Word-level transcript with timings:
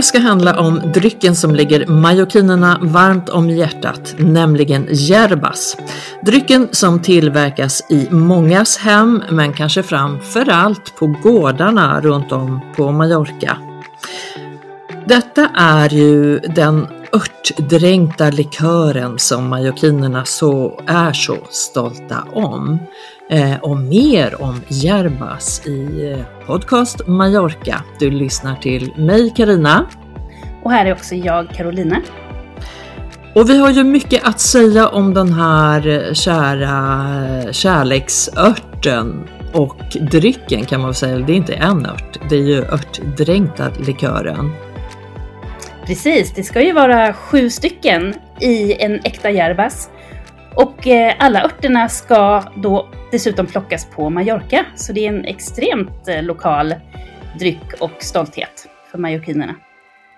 Det 0.00 0.04
ska 0.04 0.18
handla 0.18 0.60
om 0.60 0.92
drycken 0.94 1.36
som 1.36 1.54
ligger 1.54 1.86
majokinerna 1.86 2.78
varmt 2.82 3.28
om 3.28 3.50
hjärtat, 3.50 4.14
nämligen 4.18 4.88
jerbas. 4.90 5.76
Drycken 6.22 6.68
som 6.72 7.02
tillverkas 7.02 7.86
i 7.90 8.08
mångas 8.10 8.78
hem, 8.78 9.22
men 9.30 9.52
kanske 9.52 9.82
framför 9.82 10.50
allt 10.50 10.96
på 10.96 11.06
gårdarna 11.06 12.00
runt 12.00 12.32
om 12.32 12.60
på 12.76 12.92
Mallorca. 12.92 13.56
Detta 15.06 15.48
är 15.54 15.88
ju 15.88 16.38
den 16.38 16.86
örtdränkta 17.12 18.30
likören 18.30 19.18
som 19.18 19.48
mallorquinerna 19.48 20.24
så 20.24 20.80
är 20.86 21.12
så 21.12 21.36
stolta 21.50 22.26
om. 22.32 22.78
Eh, 23.30 23.58
och 23.60 23.76
mer 23.76 24.42
om 24.42 24.60
yerbas 24.70 25.66
i 25.66 26.10
eh, 26.12 26.46
podcast 26.46 27.06
Mallorca. 27.06 27.84
Du 27.98 28.10
lyssnar 28.10 28.56
till 28.56 28.92
mig 28.96 29.32
Karina. 29.36 29.86
Och 30.62 30.70
här 30.70 30.86
är 30.86 30.92
också 30.92 31.14
jag 31.14 31.48
Carolina. 31.48 32.02
Och 33.34 33.50
vi 33.50 33.58
har 33.58 33.70
ju 33.70 33.84
mycket 33.84 34.24
att 34.24 34.40
säga 34.40 34.88
om 34.88 35.14
den 35.14 35.32
här 35.32 36.10
kära 36.14 37.52
kärleksörten 37.52 39.28
och 39.52 39.96
drycken 40.00 40.64
kan 40.64 40.80
man 40.80 40.88
väl 40.88 40.94
säga. 40.94 41.18
Det 41.18 41.32
är 41.32 41.36
inte 41.36 41.54
en 41.54 41.86
ört, 41.86 42.18
det 42.28 42.36
är 42.36 42.42
ju 42.42 42.64
örtdränkta 42.64 43.70
likören. 43.78 44.52
Precis, 45.86 46.32
det 46.34 46.42
ska 46.42 46.62
ju 46.62 46.72
vara 46.72 47.12
sju 47.12 47.50
stycken 47.50 48.14
i 48.40 48.82
en 48.82 49.00
äkta 49.04 49.30
yerbas. 49.30 49.90
Och 50.54 50.86
eh, 50.86 51.14
alla 51.18 51.44
örterna 51.44 51.88
ska 51.88 52.42
då 52.56 52.88
dessutom 53.10 53.46
plockas 53.46 53.86
på 53.86 54.10
Mallorca. 54.10 54.66
Så 54.76 54.92
det 54.92 55.06
är 55.06 55.08
en 55.08 55.24
extremt 55.24 56.08
eh, 56.08 56.22
lokal 56.22 56.74
dryck 57.38 57.72
och 57.80 57.90
stolthet 57.98 58.68
för 58.90 58.98
mallorquinerna. 58.98 59.54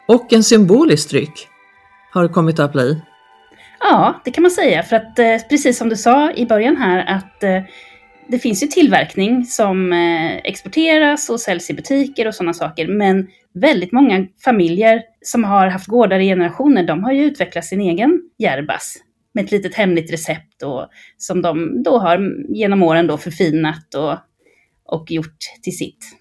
Och 0.08 0.32
en 0.32 0.44
symbolisk 0.44 1.10
dryck 1.10 1.48
har 2.12 2.22
det 2.22 2.28
kommit 2.28 2.58
att 2.58 2.72
bli. 2.72 3.02
Ja, 3.80 4.20
det 4.24 4.30
kan 4.30 4.42
man 4.42 4.50
säga. 4.50 4.82
För 4.82 4.96
att 4.96 5.18
eh, 5.18 5.36
precis 5.50 5.78
som 5.78 5.88
du 5.88 5.96
sa 5.96 6.32
i 6.32 6.46
början 6.46 6.76
här 6.76 7.16
att 7.16 7.40
det 8.28 8.38
finns 8.38 8.62
ju 8.62 8.66
tillverkning 8.66 9.44
som 9.44 9.92
exporteras 10.44 11.30
och 11.30 11.40
säljs 11.40 11.70
i 11.70 11.74
butiker 11.74 12.28
och 12.28 12.34
sådana 12.34 12.54
saker. 12.54 12.88
Men 12.88 13.28
väldigt 13.54 13.92
många 13.92 14.26
familjer 14.44 15.02
som 15.20 15.44
har 15.44 15.66
haft 15.66 15.86
gårdar 15.86 16.18
i 16.18 16.26
generationer, 16.26 16.86
de 16.86 17.04
har 17.04 17.12
ju 17.12 17.24
utvecklat 17.24 17.64
sin 17.64 17.80
egen 17.80 18.20
järbas 18.38 18.96
med 19.34 19.44
ett 19.44 19.50
litet 19.50 19.74
hemligt 19.74 20.12
recept 20.12 20.62
och, 20.62 20.86
som 21.18 21.42
de 21.42 21.82
då 21.82 21.98
har 21.98 22.20
genom 22.54 22.82
åren 22.82 23.06
då 23.06 23.18
förfinat 23.18 23.94
och, 23.94 24.16
och 24.84 25.10
gjort 25.10 25.38
till 25.62 25.76
sitt. 25.76 26.18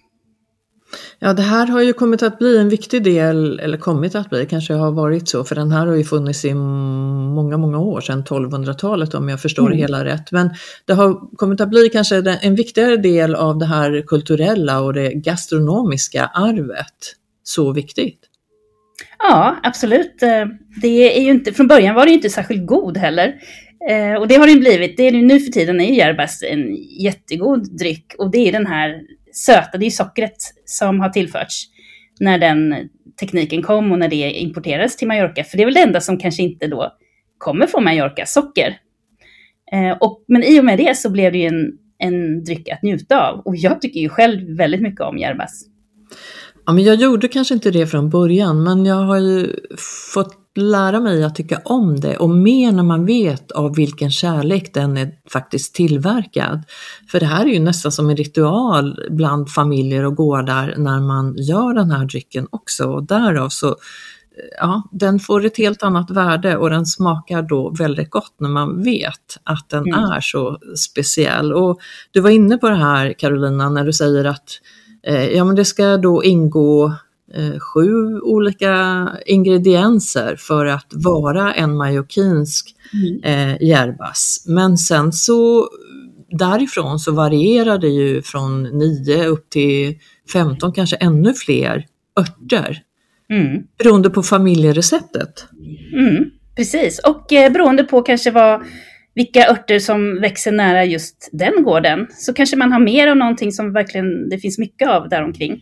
Ja, 1.19 1.33
det 1.33 1.41
här 1.41 1.67
har 1.67 1.81
ju 1.81 1.93
kommit 1.93 2.23
att 2.23 2.39
bli 2.39 2.57
en 2.57 2.69
viktig 2.69 3.03
del, 3.03 3.59
eller 3.59 3.77
kommit 3.77 4.15
att 4.15 4.29
bli, 4.29 4.45
kanske 4.45 4.73
har 4.73 4.91
varit 4.91 5.29
så, 5.29 5.43
för 5.43 5.55
den 5.55 5.71
här 5.71 5.87
har 5.87 5.95
ju 5.95 6.03
funnits 6.03 6.45
i 6.45 6.53
många, 6.53 7.57
många 7.57 7.79
år, 7.79 8.01
sedan 8.01 8.23
1200-talet 8.23 9.13
om 9.13 9.29
jag 9.29 9.41
förstår 9.41 9.63
mm. 9.63 9.71
det 9.71 9.81
hela 9.81 10.05
rätt. 10.05 10.31
Men 10.31 10.49
det 10.85 10.93
har 10.93 11.35
kommit 11.37 11.61
att 11.61 11.69
bli 11.69 11.89
kanske 11.89 12.37
en 12.41 12.55
viktigare 12.55 12.97
del 12.97 13.35
av 13.35 13.57
det 13.57 13.65
här 13.65 14.03
kulturella 14.07 14.81
och 14.81 14.93
det 14.93 15.13
gastronomiska 15.13 16.25
arvet. 16.25 17.15
Så 17.55 17.73
viktigt. 17.73 18.19
Ja, 19.19 19.55
absolut. 19.63 20.23
Eh, 20.23 20.45
det 20.81 21.17
är 21.17 21.21
ju 21.21 21.31
inte, 21.31 21.53
från 21.53 21.67
början 21.67 21.95
var 21.95 22.05
det 22.05 22.09
ju 22.09 22.15
inte 22.15 22.29
särskilt 22.29 22.67
god 22.67 22.97
heller. 22.97 23.35
Eh, 23.89 24.13
och 24.13 24.27
det 24.27 24.35
har 24.35 24.47
den 24.47 24.59
blivit. 24.59 24.97
Det 24.97 25.07
är, 25.07 25.11
nu 25.11 25.39
för 25.39 25.51
tiden 25.51 25.81
är 25.81 25.85
ju 25.85 25.95
järbas 25.95 26.43
en 26.43 26.75
jättegod 26.99 27.77
dryck. 27.77 28.15
Och 28.17 28.31
det 28.31 28.47
är 28.47 28.51
den 28.51 28.67
här 28.67 29.01
söta, 29.33 29.77
det 29.77 29.85
är 29.85 29.89
sockret 29.89 30.35
som 30.65 30.99
har 30.99 31.09
tillförts 31.09 31.67
när 32.19 32.37
den 32.37 32.89
tekniken 33.19 33.61
kom 33.61 33.91
och 33.91 33.99
när 33.99 34.07
det 34.07 34.31
importerades 34.31 34.97
till 34.97 35.07
Mallorca. 35.07 35.43
För 35.43 35.57
det 35.57 35.63
är 35.63 35.65
väl 35.65 35.73
det 35.73 35.81
enda 35.81 36.01
som 36.01 36.17
kanske 36.17 36.43
inte 36.43 36.67
då 36.67 36.93
kommer 37.37 37.67
från 37.67 37.83
Mallorca, 37.83 38.25
socker. 38.25 38.77
Eh, 39.73 39.97
och, 39.99 40.23
men 40.27 40.43
i 40.43 40.59
och 40.59 40.65
med 40.65 40.77
det 40.77 40.97
så 40.97 41.09
blev 41.09 41.31
det 41.31 41.37
ju 41.37 41.47
en, 41.47 41.71
en 41.97 42.43
dryck 42.43 42.69
att 42.69 42.83
njuta 42.83 43.29
av. 43.29 43.39
Och 43.39 43.55
jag 43.55 43.81
tycker 43.81 43.99
ju 43.99 44.09
själv 44.09 44.57
väldigt 44.57 44.81
mycket 44.81 45.01
om 45.01 45.17
järbas. 45.17 45.70
Ja, 46.65 46.73
men 46.73 46.83
jag 46.83 46.95
gjorde 46.95 47.27
kanske 47.27 47.53
inte 47.53 47.71
det 47.71 47.87
från 47.87 48.09
början, 48.09 48.63
men 48.63 48.85
jag 48.85 48.95
har 48.95 49.17
ju 49.17 49.55
fått 50.13 50.37
lära 50.55 50.99
mig 50.99 51.23
att 51.23 51.35
tycka 51.35 51.61
om 51.65 51.99
det 51.99 52.17
och 52.17 52.29
mer 52.29 52.71
när 52.71 52.83
man 52.83 53.05
vet 53.05 53.51
av 53.51 53.75
vilken 53.75 54.11
kärlek 54.11 54.73
den 54.73 54.97
är 54.97 55.11
faktiskt 55.29 55.75
tillverkad. 55.75 56.63
För 57.11 57.19
det 57.19 57.25
här 57.25 57.45
är 57.45 57.49
ju 57.49 57.59
nästan 57.59 57.91
som 57.91 58.09
en 58.09 58.17
ritual 58.17 58.99
bland 59.09 59.49
familjer 59.49 60.05
och 60.05 60.15
gårdar 60.15 60.75
när 60.77 60.99
man 60.99 61.35
gör 61.37 61.73
den 61.73 61.91
här 61.91 62.05
drycken 62.05 62.47
också 62.51 62.85
och 62.85 63.03
därav 63.03 63.49
så 63.49 63.75
ja, 64.57 64.83
den 64.91 65.19
får 65.19 65.45
ett 65.45 65.57
helt 65.57 65.83
annat 65.83 66.11
värde 66.11 66.57
och 66.57 66.69
den 66.69 66.85
smakar 66.85 67.41
då 67.41 67.69
väldigt 67.69 68.09
gott 68.09 68.35
när 68.39 68.49
man 68.49 68.83
vet 68.83 69.37
att 69.43 69.69
den 69.69 69.83
mm. 69.87 69.99
är 69.99 70.21
så 70.21 70.57
speciell. 70.77 71.53
Och 71.53 71.79
du 72.11 72.19
var 72.19 72.29
inne 72.29 72.57
på 72.57 72.69
det 72.69 72.75
här 72.75 73.13
Carolina 73.13 73.69
när 73.69 73.85
du 73.85 73.93
säger 73.93 74.25
att 74.25 74.49
ja, 75.09 75.43
men 75.43 75.55
det 75.55 75.65
ska 75.65 75.97
då 75.97 76.23
ingå 76.23 76.93
eh, 77.33 77.59
sju 77.59 78.19
olika 78.19 79.07
ingredienser 79.25 80.35
för 80.35 80.65
att 80.65 80.87
vara 80.91 81.53
en 81.53 81.75
majorkinsk 81.75 82.75
mm. 82.93 83.23
eh, 83.23 83.61
järbas. 83.61 84.43
Men 84.47 84.77
sen 84.77 85.13
så 85.13 85.69
därifrån 86.29 86.99
så 86.99 87.11
varierar 87.11 87.77
det 87.77 87.89
ju 87.89 88.21
från 88.21 88.63
9 88.63 89.25
upp 89.25 89.49
till 89.49 89.99
15, 90.33 90.73
kanske 90.73 90.95
ännu 90.95 91.33
fler 91.33 91.85
örter 92.19 92.83
Mm. 93.31 93.63
Beroende 93.77 94.09
på 94.09 94.23
familjereceptet. 94.23 95.45
Mm, 95.93 96.25
precis, 96.55 96.99
och 96.99 97.33
eh, 97.33 97.51
beroende 97.51 97.83
på 97.83 98.01
kanske 98.01 98.31
vad, 98.31 98.61
vilka 99.15 99.47
örter 99.49 99.79
som 99.79 100.21
växer 100.21 100.51
nära 100.51 100.85
just 100.85 101.29
den 101.31 101.63
gården, 101.63 102.07
så 102.11 102.33
kanske 102.33 102.57
man 102.57 102.71
har 102.71 102.79
mer 102.79 103.07
av 103.07 103.17
någonting 103.17 103.51
som 103.51 103.73
verkligen 103.73 104.29
det 104.29 104.37
finns 104.37 104.57
mycket 104.57 104.89
av 104.89 105.09
däromkring. 105.09 105.61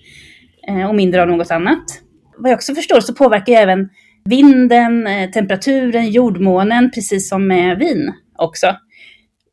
Eh, 0.67 0.89
och 0.89 0.95
mindre 0.95 1.21
av 1.21 1.27
något 1.27 1.51
annat. 1.51 1.83
Vad 2.37 2.51
jag 2.51 2.57
också 2.57 2.75
förstår 2.75 2.99
så 2.99 3.13
påverkar 3.13 3.53
även 3.53 3.89
vinden, 4.25 5.07
eh, 5.07 5.29
temperaturen, 5.29 6.11
jordmånen, 6.11 6.91
precis 6.91 7.29
som 7.29 7.47
med 7.47 7.77
vin 7.77 8.13
också. 8.37 8.67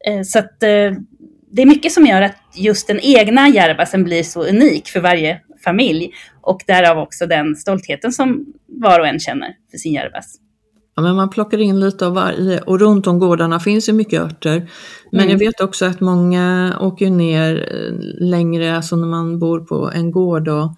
Eh, 0.06 0.22
så 0.22 0.38
att 0.38 0.60
det 1.50 1.62
är 1.62 1.66
mycket 1.66 1.92
som 1.92 2.06
gör 2.06 2.22
att 2.22 2.36
just 2.54 2.86
den 2.86 3.00
egna 3.02 3.48
järvasen 3.48 4.04
blir 4.04 4.22
så 4.22 4.44
unik 4.44 4.88
för 4.88 5.00
varje 5.00 5.40
familj. 5.64 6.10
Och 6.40 6.60
därav 6.66 6.98
också 6.98 7.26
den 7.26 7.56
stoltheten 7.56 8.12
som 8.12 8.46
var 8.66 9.00
och 9.00 9.06
en 9.06 9.20
känner 9.20 9.54
för 9.70 9.78
sin 9.78 9.92
järvas. 9.92 10.45
Ja, 10.96 11.02
men 11.02 11.16
man 11.16 11.30
plockar 11.30 11.58
in 11.58 11.80
lite 11.80 12.06
av 12.06 12.14
varje 12.14 12.60
och 12.60 12.80
runt 12.80 13.06
om 13.06 13.18
gårdarna 13.18 13.60
finns 13.60 13.88
ju 13.88 13.92
mycket 13.92 14.20
örter. 14.20 14.70
Men 15.12 15.20
Mm. 15.20 15.30
jag 15.32 15.38
vet 15.38 15.60
också 15.60 15.84
att 15.84 16.00
många 16.00 16.76
åker 16.80 17.10
ner 17.10 17.68
eh, 17.74 18.26
längre, 18.26 18.76
alltså 18.76 18.96
när 18.96 19.06
man 19.06 19.38
bor 19.38 19.60
på 19.60 19.90
en 19.94 20.10
gård 20.10 20.48
och 20.48 20.72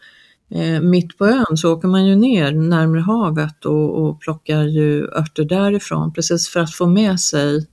eh, 0.59 0.81
mitt 0.81 1.19
på 1.19 1.27
ön 1.27 1.57
så 1.57 1.73
åker 1.73 1.89
man 1.89 2.07
ju 2.07 2.17
ner 2.17 2.53
närmare 2.53 3.01
havet 3.01 3.65
och, 3.65 4.03
och 4.07 4.21
plockar 4.21 4.63
ju 4.63 5.05
örter 5.05 5.45
därifrån 5.45 6.13
precis 6.13 6.49
för 6.49 6.61
att 6.61 6.73
få 6.75 6.87
med 6.87 7.21
sig 7.21 7.67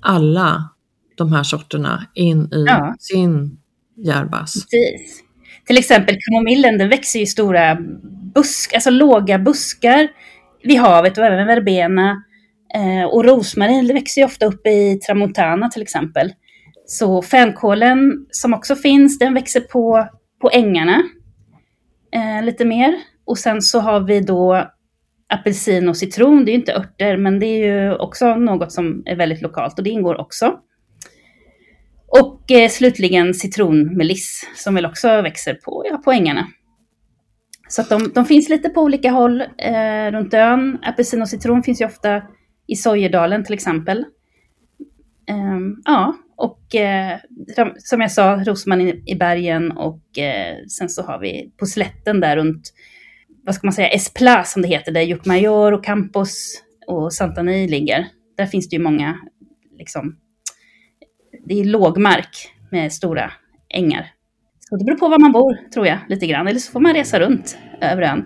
alla 0.00 0.68
de 1.16 1.32
här 1.32 1.42
sorterna 1.42 2.06
in 2.14 2.44
i 2.52 2.64
Ja. 2.68 2.94
sin 2.98 3.58
järbas. 3.96 4.52
Precis. 4.54 5.22
Till 5.66 5.78
exempel 5.78 6.16
kamomillen, 6.20 6.78
den 6.78 6.88
växer 6.88 7.20
i 7.20 7.26
stora 7.26 7.76
busk, 8.34 8.74
alltså 8.74 8.90
låga 8.90 9.38
buskar 9.38 10.08
vid 10.62 10.78
havet 10.78 11.18
och 11.18 11.24
även 11.24 11.46
verbena. 11.46 12.24
Eh, 12.74 13.04
och 13.04 13.24
rosmarin 13.24 13.86
det 13.86 13.94
växer 13.94 14.20
ju 14.20 14.24
ofta 14.24 14.46
upp 14.46 14.66
i 14.66 14.98
tramontana 15.06 15.68
till 15.68 15.82
exempel. 15.82 16.32
Så 16.86 17.22
fänkålen 17.22 18.26
som 18.30 18.54
också 18.54 18.76
finns, 18.76 19.18
den 19.18 19.34
växer 19.34 19.60
på, 19.60 20.08
på 20.40 20.50
ängarna 20.52 21.02
eh, 22.12 22.44
lite 22.44 22.64
mer. 22.64 22.96
Och 23.24 23.38
sen 23.38 23.62
så 23.62 23.80
har 23.80 24.00
vi 24.00 24.20
då 24.20 24.70
apelsin 25.28 25.88
och 25.88 25.96
citron, 25.96 26.44
det 26.44 26.50
är 26.50 26.52
ju 26.52 26.58
inte 26.58 26.74
örter, 26.74 27.16
men 27.16 27.38
det 27.38 27.46
är 27.46 27.66
ju 27.66 27.94
också 27.94 28.34
något 28.34 28.72
som 28.72 29.02
är 29.06 29.16
väldigt 29.16 29.42
lokalt 29.42 29.78
och 29.78 29.84
det 29.84 29.90
ingår 29.90 30.20
också. 30.20 30.58
Och 32.08 32.50
eh, 32.50 32.68
slutligen 32.68 33.34
citronmeliss 33.34 34.50
som 34.56 34.74
väl 34.74 34.86
också 34.86 35.22
växer 35.22 35.54
på, 35.54 35.84
ja, 35.90 35.96
på 35.96 36.12
ängarna. 36.12 36.46
Så 37.70 37.80
att 37.82 37.88
de, 37.88 38.12
de 38.14 38.24
finns 38.24 38.48
lite 38.48 38.68
på 38.68 38.80
olika 38.82 39.10
håll 39.10 39.40
eh, 39.40 40.10
runt 40.12 40.34
ön. 40.34 40.78
Apelsin 40.82 41.22
och 41.22 41.28
citron 41.28 41.62
finns 41.62 41.80
ju 41.80 41.84
ofta 41.86 42.22
i 42.66 42.76
Sojedalen 42.76 43.44
till 43.44 43.54
exempel. 43.54 44.04
Ehm, 45.26 45.76
ja, 45.84 46.14
och 46.36 46.74
eh, 46.74 47.18
som- 47.56 47.74
som 47.78 48.00
jag 48.00 48.12
sa, 48.12 48.42
Rosman 48.46 48.80
i, 48.80 49.02
i 49.06 49.14
bergen 49.14 49.72
och 49.72 50.18
eh, 50.18 50.56
sen 50.68 50.88
så 50.88 51.02
har 51.02 51.18
vi 51.18 51.50
på 51.56 51.66
slätten 51.66 52.20
där 52.20 52.36
runt, 52.36 52.62
vad 53.44 53.54
ska 53.54 53.66
man 53.66 53.72
säga, 53.72 53.88
Espla 53.88 54.44
som 54.44 54.62
det 54.62 54.68
heter, 54.68 54.92
där 54.92 55.00
Jukmajor 55.00 55.72
och 55.72 55.84
Campos 55.84 56.62
och 56.86 57.12
Santani 57.12 57.68
ligger. 57.68 58.06
Där 58.36 58.46
finns 58.46 58.68
det 58.68 58.76
ju 58.76 58.82
många, 58.82 59.18
liksom, 59.78 60.16
det 61.46 61.60
är 61.60 61.64
lågmark 61.64 62.48
med 62.70 62.92
stora 62.92 63.32
ängar. 63.68 64.06
Så 64.70 64.76
det 64.76 64.84
beror 64.84 64.96
på 64.96 65.08
var 65.08 65.18
man 65.18 65.32
bor, 65.32 65.70
tror 65.74 65.86
jag, 65.86 65.98
lite 66.08 66.26
grann. 66.26 66.48
Eller 66.48 66.58
så 66.60 66.72
får 66.72 66.80
man 66.80 66.94
resa 66.94 67.20
runt 67.20 67.58
över 67.80 68.02
ön. 68.02 68.24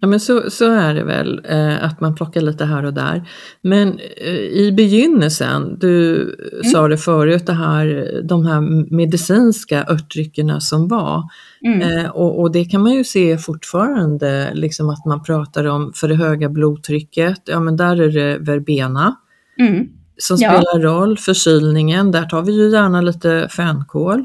Ja 0.00 0.08
men 0.08 0.20
så, 0.20 0.50
så 0.50 0.72
är 0.72 0.94
det 0.94 1.04
väl, 1.04 1.40
eh, 1.48 1.84
att 1.84 2.00
man 2.00 2.14
plockar 2.14 2.40
lite 2.40 2.64
här 2.64 2.84
och 2.84 2.94
där. 2.94 3.28
Men 3.62 3.98
eh, 4.20 4.34
i 4.34 4.72
begynnelsen, 4.76 5.78
du 5.78 6.26
sa 6.72 6.88
det 6.88 6.96
förut, 6.98 7.46
det 7.46 7.52
här, 7.52 8.20
de 8.28 8.46
här 8.46 8.60
medicinska 8.94 9.84
örtdryckerna 9.88 10.60
som 10.60 10.88
var. 10.88 11.22
Mm. 11.66 11.80
Eh, 11.98 12.10
och, 12.10 12.40
och 12.40 12.52
det 12.52 12.64
kan 12.64 12.82
man 12.82 12.92
ju 12.92 13.04
se 13.04 13.38
fortfarande, 13.38 14.50
liksom 14.54 14.90
att 14.90 15.04
man 15.06 15.22
pratar 15.22 15.64
om 15.64 15.92
för 15.94 16.08
det 16.08 16.14
höga 16.14 16.48
blodtrycket, 16.48 17.38
ja 17.44 17.60
men 17.60 17.76
där 17.76 18.00
är 18.00 18.08
det 18.12 18.38
verbena 18.38 19.16
Mm. 19.60 19.86
som 20.18 20.36
Ja. 20.40 20.48
spelar 20.50 20.82
roll, 20.82 21.18
förkylningen, 21.18 22.10
där 22.12 22.22
tar 22.24 22.42
vi 22.42 22.52
ju 22.52 22.70
gärna 22.70 23.00
lite 23.00 23.48
fänkål. 23.56 24.24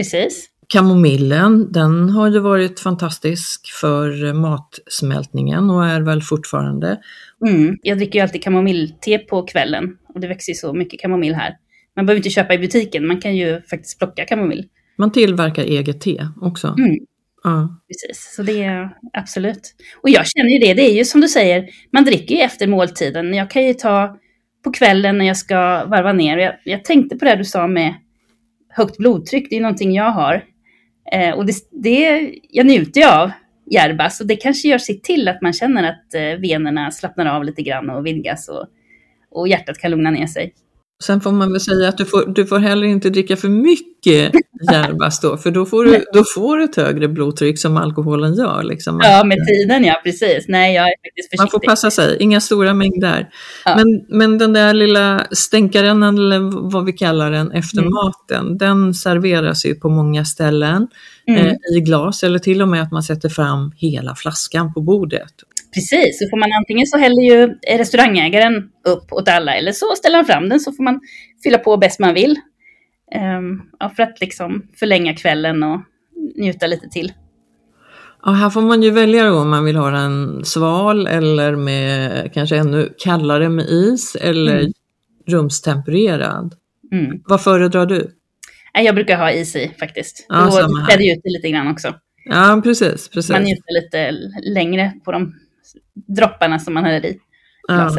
Precis. 0.00 0.48
Kamomillen, 0.68 1.72
den 1.72 2.10
har 2.10 2.30
ju 2.30 2.38
varit 2.38 2.80
fantastisk 2.80 3.72
för 3.80 4.32
matsmältningen 4.32 5.70
och 5.70 5.86
är 5.86 6.00
väl 6.00 6.22
fortfarande. 6.22 7.00
Mm. 7.46 7.78
Jag 7.82 7.98
dricker 7.98 8.18
ju 8.18 8.22
alltid 8.22 8.42
kamomillte 8.42 9.18
på 9.18 9.42
kvällen. 9.42 9.96
Och 10.14 10.20
det 10.20 10.28
växer 10.28 10.52
ju 10.52 10.56
så 10.56 10.72
mycket 10.72 11.00
kamomill 11.00 11.34
här. 11.34 11.56
Man 11.96 12.06
behöver 12.06 12.18
inte 12.18 12.30
köpa 12.30 12.54
i 12.54 12.58
butiken, 12.58 13.06
man 13.06 13.20
kan 13.20 13.36
ju 13.36 13.62
faktiskt 13.62 13.98
plocka 13.98 14.24
kamomill. 14.24 14.64
Man 14.98 15.12
tillverkar 15.12 15.62
eget 15.62 16.00
te 16.00 16.26
också. 16.40 16.74
Mm. 16.78 16.96
Ja. 17.44 17.80
Precis, 17.88 18.34
så 18.36 18.42
det 18.42 18.62
är 18.62 18.90
absolut. 19.12 19.74
Och 20.02 20.10
jag 20.10 20.26
känner 20.26 20.50
ju 20.50 20.58
det, 20.58 20.74
det 20.74 20.90
är 20.90 20.94
ju 20.94 21.04
som 21.04 21.20
du 21.20 21.28
säger, 21.28 21.68
man 21.92 22.04
dricker 22.04 22.34
ju 22.34 22.40
efter 22.40 22.66
måltiden. 22.66 23.34
Jag 23.34 23.50
kan 23.50 23.66
ju 23.66 23.74
ta 23.74 24.16
på 24.64 24.72
kvällen 24.72 25.18
när 25.18 25.24
jag 25.24 25.36
ska 25.36 25.84
varva 25.84 26.12
ner. 26.12 26.38
Jag, 26.38 26.54
jag 26.64 26.84
tänkte 26.84 27.16
på 27.16 27.24
det 27.24 27.36
du 27.36 27.44
sa 27.44 27.66
med 27.66 27.94
högt 28.70 28.96
blodtryck, 28.96 29.50
det 29.50 29.56
är 29.56 29.60
någonting 29.60 29.92
jag 29.92 30.10
har. 30.10 30.44
Eh, 31.12 31.34
och 31.34 31.46
det, 31.46 31.54
det, 31.70 32.30
jag 32.50 32.66
njuter 32.66 33.00
jag 33.00 33.20
av 33.20 33.30
järbas 33.70 34.20
och 34.20 34.26
det 34.26 34.36
kanske 34.36 34.68
gör 34.68 34.78
sitt 34.78 35.04
till 35.04 35.28
att 35.28 35.42
man 35.42 35.52
känner 35.52 35.90
att 35.90 36.14
eh, 36.14 36.40
venerna 36.40 36.90
slappnar 36.90 37.26
av 37.26 37.44
lite 37.44 37.62
grann 37.62 37.90
och 37.90 38.06
vidgas 38.06 38.48
och, 38.48 38.66
och 39.30 39.48
hjärtat 39.48 39.78
kan 39.78 39.90
lugna 39.90 40.10
ner 40.10 40.26
sig. 40.26 40.54
Sen 41.04 41.20
får 41.20 41.32
man 41.32 41.52
väl 41.52 41.60
säga 41.60 41.88
att 41.88 41.98
du 41.98 42.04
får, 42.04 42.26
du 42.34 42.46
får 42.46 42.58
heller 42.58 42.86
inte 42.86 43.10
dricka 43.10 43.36
för 43.36 43.48
mycket 43.48 44.32
järbas 44.72 45.20
då, 45.20 45.36
för 45.36 45.50
då 45.50 45.66
får, 45.66 45.84
du, 45.84 46.04
då 46.12 46.24
får 46.34 46.58
du 46.58 46.64
ett 46.64 46.76
högre 46.76 47.08
blodtryck 47.08 47.58
som 47.58 47.76
alkoholen 47.76 48.34
gör. 48.34 48.62
Liksom. 48.62 49.00
Ja, 49.02 49.24
med 49.24 49.38
tiden 49.48 49.84
ja, 49.84 50.00
precis. 50.04 50.44
Nej, 50.48 50.74
jag 50.74 50.84
är 50.84 50.94
faktiskt 51.08 51.38
Man 51.38 51.46
får 51.48 51.58
försiktig. 51.58 51.68
passa 51.68 51.90
sig, 51.90 52.16
inga 52.20 52.40
stora 52.40 52.74
mängder. 52.74 53.28
Ja. 53.64 53.76
Men, 53.76 54.04
men 54.18 54.38
den 54.38 54.52
där 54.52 54.74
lilla 54.74 55.26
stänkaren, 55.30 56.02
eller 56.02 56.70
vad 56.70 56.84
vi 56.84 56.92
kallar 56.92 57.30
den, 57.30 57.52
efter 57.52 57.78
Mm. 57.78 57.90
maten, 57.92 58.58
den 58.58 58.94
serveras 58.94 59.66
ju 59.66 59.74
på 59.74 59.88
många 59.88 60.24
ställen 60.24 60.86
Mm. 61.28 61.46
eh, 61.46 61.52
i 61.76 61.80
glas 61.80 62.22
eller 62.22 62.38
till 62.38 62.62
och 62.62 62.68
med 62.68 62.82
att 62.82 62.92
man 62.92 63.02
sätter 63.02 63.28
fram 63.28 63.72
hela 63.76 64.14
flaskan 64.14 64.74
på 64.74 64.80
bordet. 64.80 65.32
Precis, 65.74 66.18
så 66.18 66.28
får 66.30 66.36
man 66.36 66.52
antingen 66.52 66.86
så 66.86 66.98
häller 66.98 67.22
ju 67.22 67.54
restaurangägaren 67.78 68.68
upp 68.84 69.12
åt 69.12 69.28
alla 69.28 69.54
eller 69.54 69.72
så 69.72 69.86
ställer 69.96 70.16
han 70.16 70.26
fram 70.26 70.48
den 70.48 70.60
så 70.60 70.72
får 70.72 70.82
man 70.84 71.00
fylla 71.44 71.58
på 71.58 71.76
bäst 71.76 72.00
man 72.00 72.14
vill. 72.14 72.36
Ehm, 73.14 73.60
ja, 73.78 73.88
för 73.96 74.02
att 74.02 74.20
liksom 74.20 74.66
förlänga 74.76 75.14
kvällen 75.14 75.62
och 75.62 75.80
njuta 76.36 76.66
lite 76.66 76.88
till. 76.88 77.12
Ja, 78.24 78.30
här 78.30 78.50
får 78.50 78.62
man 78.62 78.82
ju 78.82 78.90
välja 78.90 79.24
då 79.24 79.38
om 79.38 79.50
man 79.50 79.64
vill 79.64 79.76
ha 79.76 79.90
den 79.90 80.44
sval 80.44 81.06
eller 81.06 81.56
med 81.56 82.30
kanske 82.34 82.56
ännu 82.56 82.94
kallare 82.98 83.48
med 83.48 83.66
is 83.68 84.16
eller 84.20 84.58
Mm. 84.60 84.72
rumstempererad. 85.26 86.54
Mm. 86.92 87.20
Vad 87.26 87.42
föredrar 87.42 87.86
du? 87.86 88.10
Jag 88.74 88.94
brukar 88.94 89.16
ha 89.18 89.32
is 89.32 89.56
i 89.56 89.70
faktiskt. 89.80 90.26
Ja, 90.28 90.44
Då 90.44 90.50
späder 90.50 91.02
ju 91.04 91.12
ut 91.12 91.20
det 91.24 91.30
lite 91.30 91.48
grann 91.50 91.68
också. 91.68 91.94
Ja, 92.24 92.60
precis. 92.64 93.08
precis. 93.08 93.30
Man 93.30 93.42
njuter 93.42 93.82
lite 93.82 94.10
längre 94.50 94.92
på 95.04 95.12
de 95.12 95.34
dropparna 96.16 96.58
som 96.58 96.74
man 96.74 96.84
häller 96.84 97.08
i 97.08 97.18
glaset. 97.68 97.98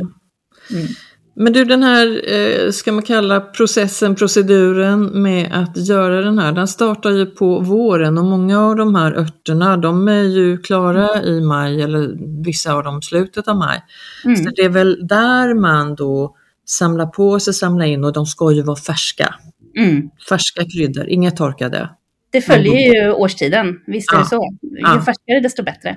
Mm. 0.71 0.87
Men 1.35 1.53
du, 1.53 1.65
den 1.65 1.83
här, 1.83 2.33
eh, 2.33 2.71
ska 2.71 2.91
man 2.91 3.03
kalla 3.03 3.41
processen, 3.41 4.15
proceduren 4.15 5.21
med 5.21 5.49
att 5.53 5.77
göra 5.77 6.21
den 6.21 6.39
här, 6.39 6.51
den 6.51 6.67
startar 6.67 7.11
ju 7.11 7.25
på 7.25 7.59
våren 7.59 8.17
och 8.17 8.25
många 8.25 8.59
av 8.59 8.75
de 8.75 8.95
här 8.95 9.13
örterna, 9.13 9.77
de 9.77 10.07
är 10.07 10.23
ju 10.23 10.57
klara 10.57 11.23
i 11.23 11.41
maj 11.41 11.81
eller 11.81 12.17
vissa 12.43 12.73
av 12.73 12.83
dem 12.83 13.01
slutet 13.01 13.47
av 13.47 13.57
maj. 13.57 13.83
Mm. 14.25 14.37
Så 14.37 14.49
det 14.55 14.61
är 14.61 14.69
väl 14.69 15.07
där 15.07 15.53
man 15.53 15.95
då 15.95 16.35
samlar 16.65 17.05
på 17.05 17.39
sig, 17.39 17.53
samlar 17.53 17.85
in 17.85 18.03
och 18.03 18.13
de 18.13 18.25
ska 18.25 18.51
ju 18.51 18.61
vara 18.61 18.77
färska. 18.77 19.35
Mm. 19.77 20.09
Färska 20.29 20.63
kryddor, 20.65 21.07
inga 21.07 21.31
torkade. 21.31 21.89
Det 22.31 22.41
följer 22.41 22.93
ju 23.03 23.11
årstiden, 23.11 23.79
visst 23.87 24.11
är 24.11 24.15
Ja. 24.15 24.19
det 24.19 24.25
så. 24.29 24.57
Ju 24.61 24.69
Ja. 24.79 24.89
färskare 24.95 25.39
desto 25.43 25.63
bättre. 25.63 25.95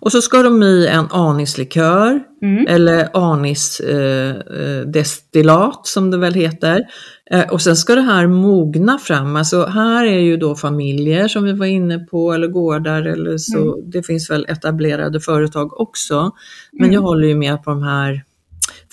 Och 0.00 0.12
så 0.12 0.22
ska 0.22 0.42
de 0.42 0.62
i 0.62 0.86
en 0.86 1.06
anislikör 1.10 2.20
Mm. 2.42 2.66
eller 2.68 3.08
anisdestillat 3.12 4.46
eh, 4.84 4.90
destillat, 4.90 5.86
som 5.86 6.10
det 6.10 6.18
väl 6.18 6.34
heter. 6.34 6.84
Eh, 7.30 7.48
och 7.52 7.62
sen 7.62 7.76
ska 7.76 7.94
det 7.94 8.00
här 8.00 8.26
mogna 8.26 8.98
fram. 8.98 9.36
Alltså 9.36 9.66
här 9.66 10.04
är 10.06 10.18
ju 10.18 10.36
då 10.36 10.54
familjer 10.54 11.28
som 11.28 11.44
vi 11.44 11.52
var 11.52 11.66
inne 11.66 11.98
på 11.98 12.32
eller 12.32 12.46
gårdar 12.48 13.02
eller 13.02 13.38
så. 13.38 13.80
Det 13.86 14.02
finns 14.02 14.30
väl 14.30 14.46
etablerade 14.48 15.20
företag 15.20 15.80
också. 15.80 16.30
Men 16.72 16.92
jag 16.92 17.00
håller 17.00 17.28
ju 17.28 17.34
med 17.34 17.62
på 17.64 17.70
de 17.70 17.82
här 17.82 18.22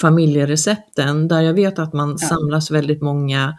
familjerecepten 0.02 1.28
där 1.28 1.42
jag 1.42 1.54
vet 1.54 1.80
att 1.80 1.94
man 1.94 2.18
samlas 2.18 2.72
väldigt 2.72 3.02
många 3.02 3.54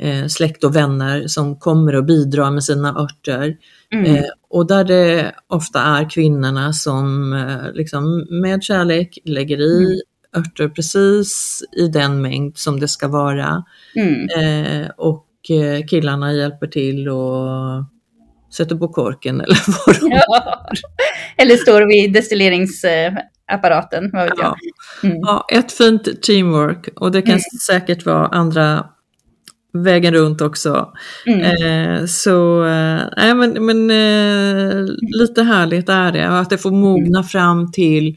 eh, 0.00 0.26
släkt 0.26 0.64
och 0.64 0.76
vänner 0.76 1.26
som 1.26 1.56
kommer 1.58 1.94
och 1.96 2.04
bidrar 2.04 2.50
med 2.50 2.64
sina 2.64 2.88
örter. 3.00 3.56
Mm. 3.94 4.16
Eh, 4.16 4.24
och 4.50 4.66
där 4.66 4.84
det 4.84 5.32
ofta 5.48 5.80
är 5.82 6.10
kvinnorna 6.10 6.72
som 6.72 7.32
eh, 7.32 7.72
liksom 7.72 8.26
med 8.30 8.62
kärlek 8.62 9.18
lägger 9.24 9.60
i 9.60 9.84
Mm. 9.84 9.98
örter 10.46 10.68
precis 10.68 11.62
i 11.76 11.88
den 11.88 12.22
mängd 12.22 12.58
som 12.58 12.80
det 12.80 12.88
ska 12.88 13.08
vara. 13.08 13.64
Mm. 13.96 14.28
Eh, 14.82 14.88
och 14.96 15.26
eh, 15.50 15.86
killarna 15.86 16.32
hjälper 16.32 16.66
till 16.66 17.08
och 17.08 17.48
sätter 18.56 18.76
på 18.76 18.88
korken 18.88 19.40
eller 19.44 19.58
vad 19.86 20.00
de 20.00 20.10
Ja. 20.26 20.66
Eller 21.36 21.56
står 21.56 21.82
vid 21.82 22.12
destilleringsapparaten, 22.12 24.10
vad 24.12 24.22
vet 24.22 24.38
jag. 24.38 24.56
Ja. 25.02 25.08
Mm. 25.08 25.18
Ja, 25.20 25.44
ett 25.52 25.72
fint 25.72 26.22
teamwork 26.22 26.88
och 26.96 27.12
det 27.12 27.22
kan 27.22 27.30
Mm. 27.32 27.40
säkert 27.66 28.06
vara 28.06 28.26
andra 28.26 28.86
vägen 29.72 30.14
runt 30.14 30.40
också. 30.40 30.92
Mm. 31.26 31.40
Eh, 32.00 32.04
så 32.06 32.64
eh, 32.64 33.34
men, 33.34 33.66
men 33.66 33.90
eh, 33.90 34.86
lite 35.20 35.42
härligt 35.42 35.88
är 35.88 36.12
det 36.12 36.28
och 36.28 36.38
att 36.38 36.50
det 36.50 36.58
får 36.58 36.70
mogna 36.70 37.22
fram 37.22 37.72
till 37.72 38.16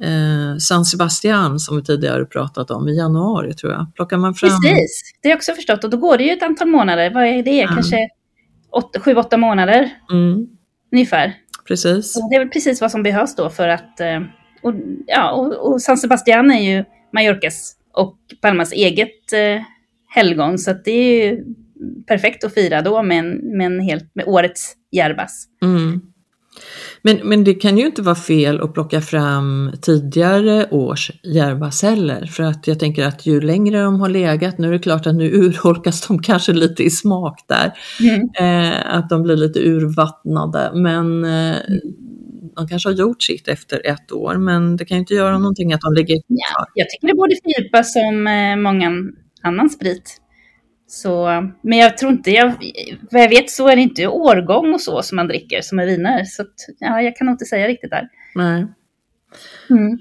eh, 0.00 0.56
San 0.58 0.84
Sebastian 0.84 1.60
som 1.60 1.76
vi 1.76 1.82
tidigare 1.84 2.24
pratat 2.24 2.70
om 2.70 2.88
i 2.88 2.96
januari 2.96 3.54
tror 3.54 3.72
jag. 3.72 3.86
Plockar 3.94 4.16
man 4.16 4.34
fram 4.34 4.50
Precis, 4.50 5.02
det 5.22 5.28
har 5.28 5.30
jag 5.30 5.36
också 5.36 5.52
förstått. 5.52 5.84
Och 5.84 5.90
då 5.90 5.96
går 5.96 6.18
det 6.18 6.24
ju 6.24 6.30
ett 6.32 6.42
antal 6.42 6.68
månader. 6.68 7.10
Vad 7.10 7.24
är 7.24 7.42
det? 7.42 7.56
Ja. 7.56 7.68
Kanske 7.68 8.08
åtta, 8.72 9.00
sju, 9.00 9.14
åtta 9.14 9.36
månader 9.36 9.90
Mm, 10.12 10.46
ungefär. 10.92 11.34
precis. 11.68 12.12
Så 12.12 12.28
det 12.30 12.36
är 12.36 12.40
väl 12.40 12.48
precis 12.48 12.80
vad 12.80 12.90
som 12.90 13.02
behövs 13.02 13.36
då 13.36 13.50
för 13.50 13.68
att... 13.68 14.00
eh, 14.00 14.20
Och, 14.62 14.74
ja, 15.06 15.32
och, 15.32 15.72
och 15.72 15.82
San 15.82 15.96
Sebastian 15.98 16.50
är 16.50 16.60
ju 16.76 16.84
Mallorcas 17.12 17.72
och 17.94 18.16
Palmas 18.42 18.72
eget 18.72 19.32
eh, 19.32 19.62
helgon. 20.08 20.58
Så 20.58 20.72
det 20.84 20.90
är 20.90 21.26
ju 21.26 21.44
perfekt 22.06 22.44
att 22.44 22.54
fira 22.54 22.82
då 22.82 23.02
med, 23.02 23.18
en, 23.18 23.56
med, 23.56 23.66
en 23.66 23.80
helt, 23.80 24.10
med 24.14 24.24
årets 24.28 24.74
järbas. 24.92 25.46
Mm. 25.62 26.00
Men, 27.02 27.20
men 27.24 27.44
det 27.44 27.54
kan 27.54 27.78
ju 27.78 27.86
inte 27.86 28.02
vara 28.02 28.14
fel 28.14 28.60
att 28.60 28.74
plocka 28.74 29.00
fram 29.00 29.72
tidigare 29.82 30.66
års 30.70 31.10
järbas 31.22 31.82
heller. 31.82 32.26
För 32.26 32.42
att 32.42 32.66
jag 32.66 32.80
tänker 32.80 33.06
att 33.06 33.26
ju 33.26 33.40
längre 33.40 33.82
de 33.82 34.00
har 34.00 34.08
legat, 34.08 34.58
nu 34.58 34.68
är 34.68 34.72
det 34.72 34.78
klart 34.78 35.06
att 35.06 35.14
nu 35.14 35.30
urholkas 35.30 36.06
de 36.06 36.22
kanske 36.22 36.52
lite 36.52 36.82
i 36.82 36.90
smak 36.90 37.40
där. 37.48 37.72
Mm. 38.00 38.28
Eh, 38.38 38.94
att 38.94 39.08
de 39.08 39.22
blir 39.22 39.36
lite 39.36 39.58
urvattnade. 39.58 40.70
Men 40.74 41.24
eh, 41.24 41.56
de 42.56 42.68
kanske 42.68 42.88
har 42.88 42.94
gjort 42.94 43.22
sitt 43.22 43.48
efter 43.48 43.86
ett 43.86 44.12
år. 44.12 44.34
Men 44.34 44.76
det 44.76 44.84
kan 44.84 44.96
ju 44.96 45.00
inte 45.00 45.14
göra 45.14 45.38
någonting 45.38 45.72
att 45.72 45.80
de 45.80 45.94
ligger 45.94 46.16
Ja, 46.26 46.66
jag 46.74 46.90
tycker 46.90 47.06
det 47.06 47.14
borde 47.14 47.34
fördjupas 47.44 47.92
som 47.92 48.26
eh, 48.26 48.56
många 48.56 48.90
annan 49.46 49.70
sprit. 49.70 50.22
Så, 50.88 51.26
men 51.62 51.78
jag 51.78 51.98
tror 51.98 52.12
inte, 52.12 52.30
jag, 52.30 52.52
vad 53.10 53.22
jag 53.22 53.28
vet 53.28 53.50
så 53.50 53.68
är 53.68 53.76
det 53.76 53.82
inte 53.82 54.06
årgång 54.06 54.74
och 54.74 54.80
så 54.80 55.02
som 55.02 55.16
man 55.16 55.28
dricker 55.28 55.60
som 55.60 55.78
är 55.78 55.86
viner. 55.86 56.24
Så 56.24 56.42
att, 56.42 56.54
ja, 56.78 57.02
jag 57.02 57.16
kan 57.16 57.26
nog 57.26 57.34
inte 57.34 57.44
säga 57.44 57.68
riktigt 57.68 57.90
där. 57.90 58.08
Nej. 58.34 58.66
Mm. 59.70 59.98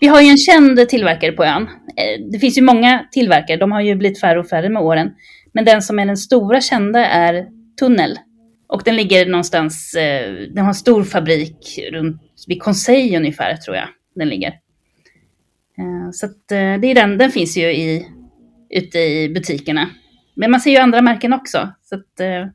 Vi 0.00 0.06
har 0.06 0.20
ju 0.20 0.28
en 0.28 0.38
känd 0.38 0.88
tillverkare 0.88 1.32
på 1.32 1.44
ön. 1.44 1.62
Eh, 1.96 2.26
Det 2.32 2.38
finns 2.38 2.58
ju 2.58 2.62
många 2.62 3.08
tillverkare, 3.12 3.56
de 3.56 3.72
har 3.72 3.80
ju 3.80 3.94
blivit 3.94 4.20
färre 4.20 4.40
och 4.40 4.48
färre 4.48 4.68
med 4.68 4.82
åren. 4.82 5.10
Men 5.52 5.64
den 5.64 5.82
som 5.82 5.98
är 5.98 6.06
den 6.06 6.16
stora 6.16 6.60
kända 6.60 7.06
är 7.06 7.46
Tunnel. 7.80 8.18
Och 8.66 8.82
den 8.84 8.96
ligger 8.96 9.26
någonstans, 9.26 9.94
eh, 9.94 10.32
den 10.32 10.58
har 10.58 10.68
en 10.68 10.74
stor 10.74 11.04
fabrik 11.04 11.78
runt 11.92 12.22
vid 12.46 12.62
Conseil 12.62 13.16
ungefär 13.16 13.56
tror 13.56 13.76
jag 13.76 13.88
den 14.14 14.28
ligger. 14.28 14.48
Eh, 15.78 16.10
Så 16.12 16.26
att 16.26 16.48
det 16.48 16.56
är 16.90 16.94
den, 16.94 17.18
den 17.18 17.30
finns 17.30 17.56
ju 17.56 17.62
i, 17.72 18.06
ute 18.74 18.98
i 18.98 19.28
butikerna. 19.28 19.88
Men 20.34 20.50
man 20.50 20.60
ser 20.60 20.70
ju 20.70 20.76
andra 20.76 21.02
märken 21.02 21.32
också. 21.32 21.68
Så 21.82 21.94
att 21.94 22.20
eh, 22.20 22.46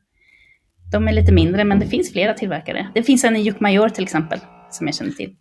de 0.92 1.08
är 1.08 1.12
lite 1.12 1.32
mindre, 1.32 1.64
men 1.64 1.78
det 1.78 1.86
finns 1.86 2.12
flera 2.12 2.34
tillverkare. 2.34 2.88
Det 2.94 3.02
finns 3.02 3.24
en 3.24 3.36
i 3.36 3.40
Juckmajor 3.42 3.88
till 3.88 4.04
exempel, 4.04 4.38
som 4.70 4.86
jag 4.86 4.96
känner 4.96 5.12
till. 5.12 5.34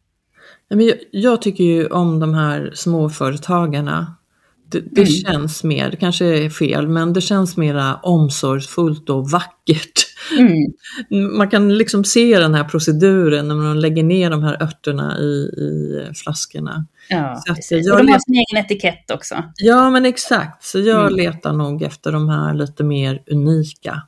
Jag 1.11 1.41
tycker 1.41 1.63
ju 1.63 1.87
om 1.87 2.19
de 2.19 2.33
här 2.33 2.71
småföretagarna. 2.75 4.15
Det, 4.71 4.79
det 4.79 5.01
Mm. 5.01 5.11
känns 5.11 5.63
mer, 5.63 5.91
det 5.91 5.97
kanske 5.97 6.25
är 6.25 6.49
fel, 6.49 6.87
men 6.87 7.13
det 7.13 7.21
känns 7.21 7.57
mera 7.57 7.95
omsorgsfullt 7.95 9.09
och 9.09 9.29
vackert. 9.29 10.08
Mm. 10.37 10.73
Man 11.37 11.49
kan 11.49 11.77
liksom 11.77 12.03
se 12.03 12.39
den 12.39 12.55
här 12.55 12.63
proceduren 12.63 13.47
när 13.47 13.55
man 13.55 13.81
lägger 13.81 14.03
ner 14.03 14.29
de 14.29 14.43
här 14.43 14.63
örterna 14.63 15.17
i, 15.19 15.23
i 15.57 16.11
flaskorna. 16.23 16.85
Ja, 17.09 17.35
Så 17.45 17.55
precis. 17.55 17.87
jag 17.87 17.99
Och 17.99 18.05
de 18.05 18.11
har 18.11 18.19
sin 18.19 18.35
egen 18.35 18.65
etikett 18.65 19.11
också. 19.11 19.43
Ja 19.55 19.89
men 19.89 20.05
exakt, 20.05 20.63
så 20.63 20.79
jag 20.79 21.01
Mm. 21.01 21.15
letar 21.15 21.53
nog 21.53 21.83
efter 21.83 22.11
de 22.11 22.29
här 22.29 22.53
lite 22.53 22.83
mer 22.83 23.23
unika. 23.31 24.01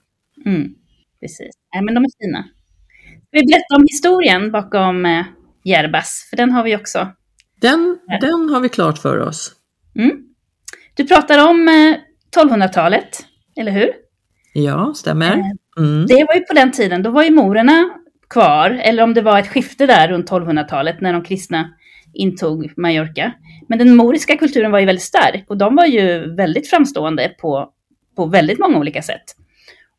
Mm. 0.45 0.67
Precis. 1.21 1.51
Nej, 1.73 1.83
men 1.83 1.93
de 1.95 2.03
är 2.03 2.25
fina. 2.25 2.45
Vi 3.31 3.41
berätta 3.45 3.75
om 3.75 3.83
historien 3.83 4.51
bakom 4.51 5.05
eh, 5.05 5.25
Järbas? 5.63 6.27
För 6.29 6.37
den 6.37 6.51
har 6.51 6.63
vi 6.63 6.75
också. 6.75 7.07
Den, 7.61 7.97
Ja. 8.07 8.19
den 8.21 8.49
har 8.49 8.59
vi 8.59 8.69
klart 8.69 8.97
för 8.97 9.17
oss. 9.19 9.51
Mm. 9.95 10.11
Du 10.93 11.07
pratar 11.07 11.49
om 11.49 11.67
eh, 11.67 11.95
1200-talet, 12.43 13.25
eller 13.55 13.71
hur? 13.71 13.89
Ja, 14.53 14.93
stämmer. 14.95 15.43
Mm. 15.77 16.05
Det 16.07 16.25
var 16.27 16.35
ju 16.35 16.41
på 16.41 16.53
den 16.53 16.71
tiden, 16.71 17.03
då 17.03 17.09
var 17.09 17.23
ju 17.23 17.31
morerna 17.31 17.89
kvar, 18.29 18.69
eller 18.69 19.03
om 19.03 19.13
det 19.13 19.21
var 19.21 19.39
ett 19.39 19.47
skifte 19.47 19.85
där 19.85 20.07
runt 20.07 20.29
1200-talet 20.29 21.01
när 21.01 21.13
de 21.13 21.23
kristna 21.23 21.69
intog 22.13 22.73
Mallorca. 22.77 23.31
Men 23.67 23.79
den 23.79 23.95
moriska 23.95 24.37
kulturen 24.37 24.71
var 24.71 24.79
ju 24.79 24.85
väldigt 24.85 25.03
stark 25.03 25.45
och 25.47 25.57
de 25.57 25.75
var 25.75 25.85
ju 25.85 26.35
väldigt 26.35 26.69
framstående 26.69 27.35
på, 27.41 27.69
på 28.15 28.25
väldigt 28.25 28.59
många 28.59 28.77
olika 28.77 29.01
sätt. 29.01 29.23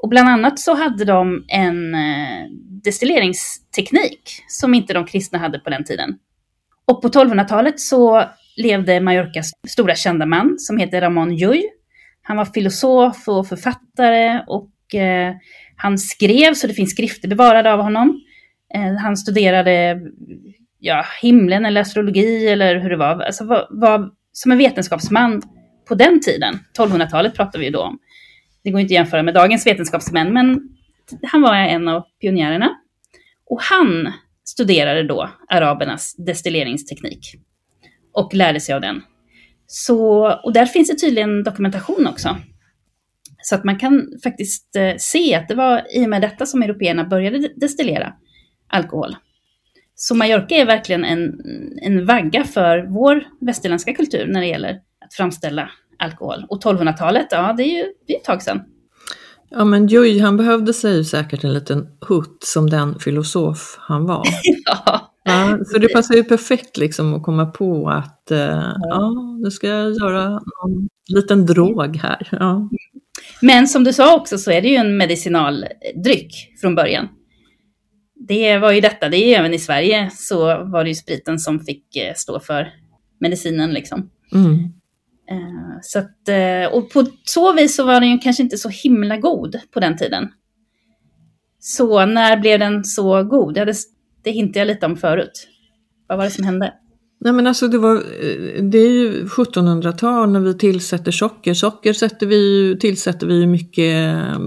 Och 0.03 0.09
bland 0.09 0.29
annat 0.29 0.59
så 0.59 0.75
hade 0.75 1.05
de 1.05 1.45
en 1.49 1.95
eh, 1.95 2.47
destilleringsteknik 2.85 4.43
som 4.49 4.75
inte 4.75 4.93
de 4.93 5.07
kristna 5.07 5.39
hade 5.39 5.59
på 5.59 5.71
den 5.71 5.85
tiden. 5.85 6.19
Och 6.85 7.03
på 7.03 7.09
1200-talet 7.09 7.81
så 7.81 8.25
levde 8.57 9.01
Mallorcas 9.01 9.51
stora 9.69 9.95
kända 9.95 10.27
man 10.27 10.59
som 10.59 10.79
heter 10.79 11.01
Ramon 11.01 11.37
Llull. 11.37 11.63
Han 12.23 12.37
var 12.37 12.45
filosof 12.45 13.29
och 13.29 13.47
författare 13.47 14.41
och 14.47 14.95
eh, 14.95 15.35
han 15.83 15.99
skrev, 15.99 16.55
så 16.55 16.67
det 16.67 16.75
finns 16.75 16.91
skrifter 16.91 17.29
bevarade 17.29 17.73
av 17.73 17.81
honom. 17.81 18.21
Eh, 18.75 18.95
han 19.03 19.17
studerade 19.17 20.01
ja, 20.79 21.05
himlen 21.23 21.65
eller 21.65 21.81
astrologi 21.81 22.49
eller 22.49 22.77
hur 22.77 22.91
det 22.91 22.97
var. 22.97 23.21
Alltså 23.21 23.45
var, 23.45 23.67
var 23.71 24.11
som 24.33 24.53
en 24.53 24.59
vetenskapsman 24.59 25.43
på 25.89 25.95
den 25.95 26.21
tiden. 26.21 26.59
1200-talet 26.79 27.35
pratar 27.35 27.59
vi 27.59 27.65
ju 27.65 27.71
då 27.71 27.81
om. 27.81 27.99
Det 28.65 28.71
går 28.71 28.81
inte 28.81 28.93
att 28.93 28.95
jämföra 28.95 29.23
med 29.23 29.35
dagens 29.35 29.67
vetenskapsmän, 29.67 30.33
men 30.33 30.61
han 31.23 31.43
var 31.43 31.55
en 31.55 31.89
av 31.89 32.03
pionjärerna. 32.21 32.71
Och 33.47 33.61
han 33.63 34.13
studerade 34.45 35.03
då 35.03 35.31
arabernas 35.49 36.15
destilleringsteknik 36.17 37.35
och 38.13 38.35
lärde 38.35 38.61
sig 38.61 38.75
av 38.75 38.81
den. 38.81 39.03
Så, 39.67 40.33
och 40.45 40.53
där 40.53 40.67
finns 40.67 40.89
det 40.89 40.99
tydligen 40.99 41.43
dokumentation 41.43 42.07
också. 42.07 42.37
Så 43.43 43.55
att 43.55 43.65
man 43.65 43.79
kan 43.79 44.07
faktiskt 44.23 44.77
eh, 44.77 44.95
se 44.99 45.35
att 45.35 45.49
det 45.49 45.55
var 45.55 45.83
i 45.97 46.05
och 46.05 46.11
med 46.11 46.23
detta 46.23 46.47
som 46.47 46.63
européerna 46.63 47.05
började 47.05 47.39
de- 47.39 47.53
destillera 47.57 48.13
alkohol. 48.69 49.17
Så 49.95 50.15
Mallorca 50.15 50.55
är 50.55 50.67
verkligen 50.67 51.05
en, 51.05 51.41
en 51.83 52.07
vagga 52.07 52.45
för 52.45 52.87
vår 52.89 53.25
västerländska 53.41 53.95
kultur 53.95 54.27
när 54.27 54.41
det 54.41 54.47
gäller 54.47 54.71
att 55.05 55.15
framställa 55.15 55.71
alkohol. 55.99 56.47
Och 56.49 56.63
1200-talet, 56.63 57.27
ja 57.31 57.53
det 57.57 57.63
är 57.63 57.77
ju 57.79 57.85
det 58.07 58.15
är 58.15 58.19
ett 58.19 58.25
tag 58.25 58.43
sedan. 58.43 58.61
Ja 59.51 59.65
men 59.65 59.87
Joy 59.87 60.19
han 60.21 60.37
behövde 60.37 60.73
sig 60.73 60.97
ju 60.97 61.05
säkert 61.05 61.45
en 61.45 61.53
liten 61.53 61.87
hutt 62.09 62.43
som 62.45 62.71
den 62.71 62.99
filosof 62.99 63.77
han 63.81 64.07
var. 64.07 64.23
Ja, 64.65 65.09
Ja, 65.25 65.59
så 65.67 65.79
det 65.79 65.89
passar 65.89 66.15
ju 66.15 66.25
perfekt 66.25 66.77
liksom 66.77 67.15
att 67.15 67.23
komma 67.23 67.47
på 67.47 67.89
att 67.89 68.31
eh, 68.31 68.73
ja, 68.91 69.11
nu 69.45 69.51
ska 69.51 69.67
jag 69.69 69.93
göra 69.93 70.29
någon 70.31 70.89
liten 71.09 71.47
drog 71.47 71.97
här. 71.97 72.29
Ja. 72.31 72.69
Men 73.43 73.69
som 73.69 73.85
du 73.85 73.93
sa 73.93 74.17
också 74.17 74.39
så 74.39 74.51
är 74.51 74.63
det 74.63 74.69
ju 74.69 74.77
en 74.77 74.97
medicinaldryck 74.97 76.59
från 76.61 76.75
början. 76.75 77.09
Det 78.29 78.59
var 78.59 78.73
ju 78.73 78.81
detta, 78.81 79.09
det 79.09 79.17
är 79.17 79.29
ju 79.29 79.35
även 79.35 79.55
i 79.55 79.59
Sverige 79.59 80.11
så 80.13 80.65
var 80.65 80.85
det 80.85 80.91
ju 80.91 80.95
spriten 80.95 81.39
som 81.39 81.61
fick 81.61 81.97
eh, 81.97 82.15
stå 82.15 82.41
för 82.41 82.73
medicinen 83.21 83.73
liksom. 83.73 84.11
Mm. 84.35 84.55
Eh, 85.31 85.79
Så 85.83 85.99
att, 85.99 86.29
eh, 86.29 86.73
och 86.73 86.91
på 86.91 87.07
så 87.25 87.53
vis 87.53 87.77
så 87.77 87.85
var 87.87 88.01
den 88.01 88.11
ju 88.11 88.19
kanske 88.19 88.43
inte 88.43 88.59
så 88.59 88.69
himla 88.69 89.17
god 89.17 89.61
på 89.71 89.81
den 89.81 89.97
tiden. 89.97 90.29
Så 91.59 92.07
när 92.07 92.37
blev 92.37 92.59
den 92.59 92.85
så 92.85 93.23
god? 93.23 93.57
Ja, 93.57 93.65
det, 93.65 93.77
det 94.23 94.31
hintade 94.31 94.59
jag 94.59 94.67
lite 94.67 94.87
om 94.87 94.97
förut. 94.97 95.49
Vad 96.07 96.19
var 96.19 96.25
det 96.25 96.31
som 96.31 96.45
hände? 96.45 96.75
Nej 97.25 97.33
men 97.33 97.47
alltså 97.47 97.69
det, 97.69 97.79
var, 97.79 97.95
eh, 97.97 98.63
det 98.65 98.79
är 98.79 98.91
ju 98.91 99.27
1700-tal 99.27 100.31
när 100.31 100.41
vi 100.41 100.55
tillsätter 100.59 101.13
socker. 101.13 101.55
Socker 101.55 101.93
sätter 101.93 102.27
vi, 102.27 102.77
tillsätter 102.81 103.27
vi 103.27 103.47
mycket 103.47 104.15
eh, 104.17 104.39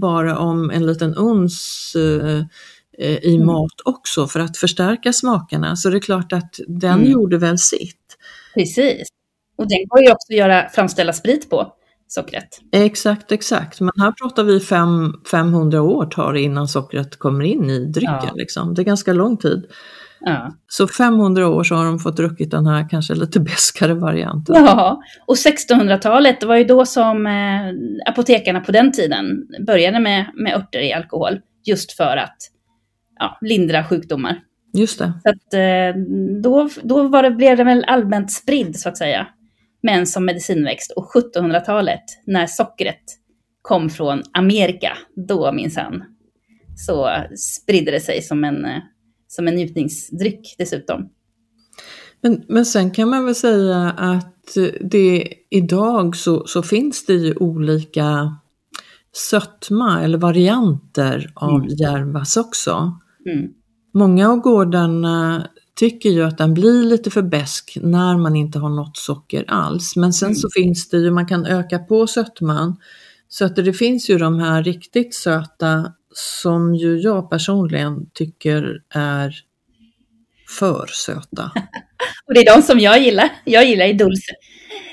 bara 0.00 0.38
om 0.38 0.70
en 0.70 0.86
liten 0.86 1.14
uns 1.14 1.92
eh, 1.96 2.38
eh, 2.98 3.16
i 3.24 3.34
Mm. 3.34 3.46
mat 3.46 3.72
också 3.84 4.26
för 4.26 4.40
att 4.40 4.56
förstärka 4.56 5.12
smakerna. 5.12 5.76
Så 5.76 5.88
det 5.90 5.96
är 5.96 6.00
klart 6.00 6.32
att 6.32 6.60
den 6.68 6.98
Mm. 7.00 7.10
gjorde 7.10 7.38
väl 7.38 7.58
sitt. 7.58 7.98
Precis. 8.54 9.08
Och 9.58 9.68
den 9.68 9.78
går 9.88 10.00
ju 10.02 10.10
också 10.12 10.32
att 10.32 10.36
göra, 10.38 10.68
framställa 10.68 11.12
sprit 11.12 11.50
på. 11.50 11.72
sockret. 12.08 12.60
Exakt, 12.72 13.32
exakt. 13.32 13.80
Men 13.80 13.92
här 13.98 14.12
pratar 14.12 14.44
vi 14.44 14.60
fem, 14.60 15.14
500 15.30 15.82
år 15.82 16.06
tar 16.06 16.32
det 16.32 16.40
innan 16.40 16.68
sockret 16.68 17.18
kommer 17.18 17.44
in 17.44 17.70
i 17.70 17.84
drycken. 17.86 18.18
Ja. 18.26 18.32
Liksom. 18.34 18.74
Det 18.74 18.82
är 18.82 18.84
ganska 18.84 19.12
lång 19.12 19.36
tid. 19.36 19.64
Ja. 20.24 20.56
Så 20.68 20.88
500 20.88 21.48
år 21.48 21.64
så 21.64 21.74
har 21.74 21.84
de 21.84 21.98
fått 21.98 22.16
druckit 22.16 22.50
den 22.50 22.66
här 22.66 22.88
kanske 22.88 23.14
lite 23.14 23.40
beskare 23.40 23.94
varianten. 23.94 24.54
Ja, 24.54 25.02
och 25.26 25.34
1600-talet, 25.34 26.40
det 26.40 26.46
var 26.46 26.56
ju 26.56 26.64
då 26.64 26.86
som 26.86 27.26
eh, 27.26 28.10
apotekarna 28.10 28.60
på 28.60 28.72
den 28.72 28.92
tiden 28.92 29.24
började 29.66 30.00
med, 30.00 30.26
med 30.34 30.54
örter 30.54 30.80
i 30.80 30.92
alkohol. 30.92 31.40
Just 31.64 31.92
för 31.92 32.16
att 32.16 32.36
ja, 33.18 33.38
lindra 33.40 33.84
sjukdomar. 33.84 34.40
Just 34.74 34.98
det. 34.98 35.12
Så 35.22 35.28
att, 35.28 35.54
eh, 35.54 36.02
då 36.42 36.68
då 36.82 37.08
var 37.08 37.22
det, 37.22 37.30
blev 37.30 37.56
det 37.56 37.64
väl 37.64 37.84
allmänt 37.84 38.32
spridd, 38.32 38.76
så 38.76 38.88
att 38.88 38.98
säga. 38.98 39.26
Men 39.82 40.06
som 40.06 40.24
medicinväxt. 40.24 40.92
Och 40.96 41.06
1700-talet, 41.14 42.04
när 42.26 42.46
sockret 42.46 43.02
kom 43.62 43.90
från 43.90 44.22
Amerika, 44.32 44.92
då 45.28 45.52
minsann, 45.52 46.04
så 46.76 47.10
spridde 47.36 47.90
det 47.90 48.00
sig 48.00 48.22
som 48.22 48.44
en, 48.44 48.64
eh, 48.64 48.78
som 49.34 49.48
en 49.48 49.54
njutningsdryck 49.54 50.54
dessutom. 50.58 51.08
Men, 52.20 52.42
men 52.48 52.66
sen 52.66 52.90
kan 52.90 53.08
man 53.08 53.24
väl 53.24 53.34
säga 53.34 53.90
att 53.90 54.56
det, 54.80 55.28
idag 55.50 56.16
så, 56.16 56.46
så 56.46 56.62
finns 56.62 57.06
det 57.06 57.12
ju 57.14 57.34
olika 57.36 58.36
sötma 59.30 60.02
eller 60.02 60.18
varianter 60.18 61.32
av 61.34 61.54
Mm. 61.60 61.68
järvas 61.68 62.36
också. 62.36 62.98
Mm. 63.32 63.48
Många 63.94 64.30
av 64.30 64.36
gårdarna 64.36 65.46
tycker 65.76 66.10
ju 66.10 66.22
att 66.22 66.38
den 66.38 66.54
blir 66.54 66.84
lite 66.84 67.10
för 67.10 67.22
besk 67.22 67.78
när 67.82 68.16
man 68.18 68.36
inte 68.36 68.58
har 68.58 68.68
något 68.68 68.96
socker 68.96 69.44
alls. 69.48 69.96
Men 69.96 70.12
sen 70.12 70.26
Mm. 70.28 70.36
så 70.36 70.48
finns 70.54 70.88
det 70.88 70.96
ju, 70.96 71.10
man 71.10 71.26
kan 71.26 71.46
öka 71.46 71.78
på 71.78 72.06
sötman. 72.06 72.76
Så 73.28 73.44
att 73.44 73.56
det 73.56 73.72
finns 73.72 74.10
ju 74.10 74.18
de 74.18 74.38
här 74.38 74.62
riktigt 74.62 75.14
söta 75.14 75.92
som 76.14 76.74
ju 76.74 76.98
jag 76.98 77.30
personligen 77.30 78.10
tycker 78.14 78.82
är 78.94 79.34
för 80.58 80.86
söta. 80.86 81.50
Och 82.26 82.34
det 82.34 82.40
är 82.40 82.56
de 82.56 82.62
som 82.62 82.80
jag 82.80 83.00
gillar. 83.00 83.28
Jag 83.44 83.66
gillar 83.66 83.86
ju 83.86 83.92
dulce. 83.92 84.32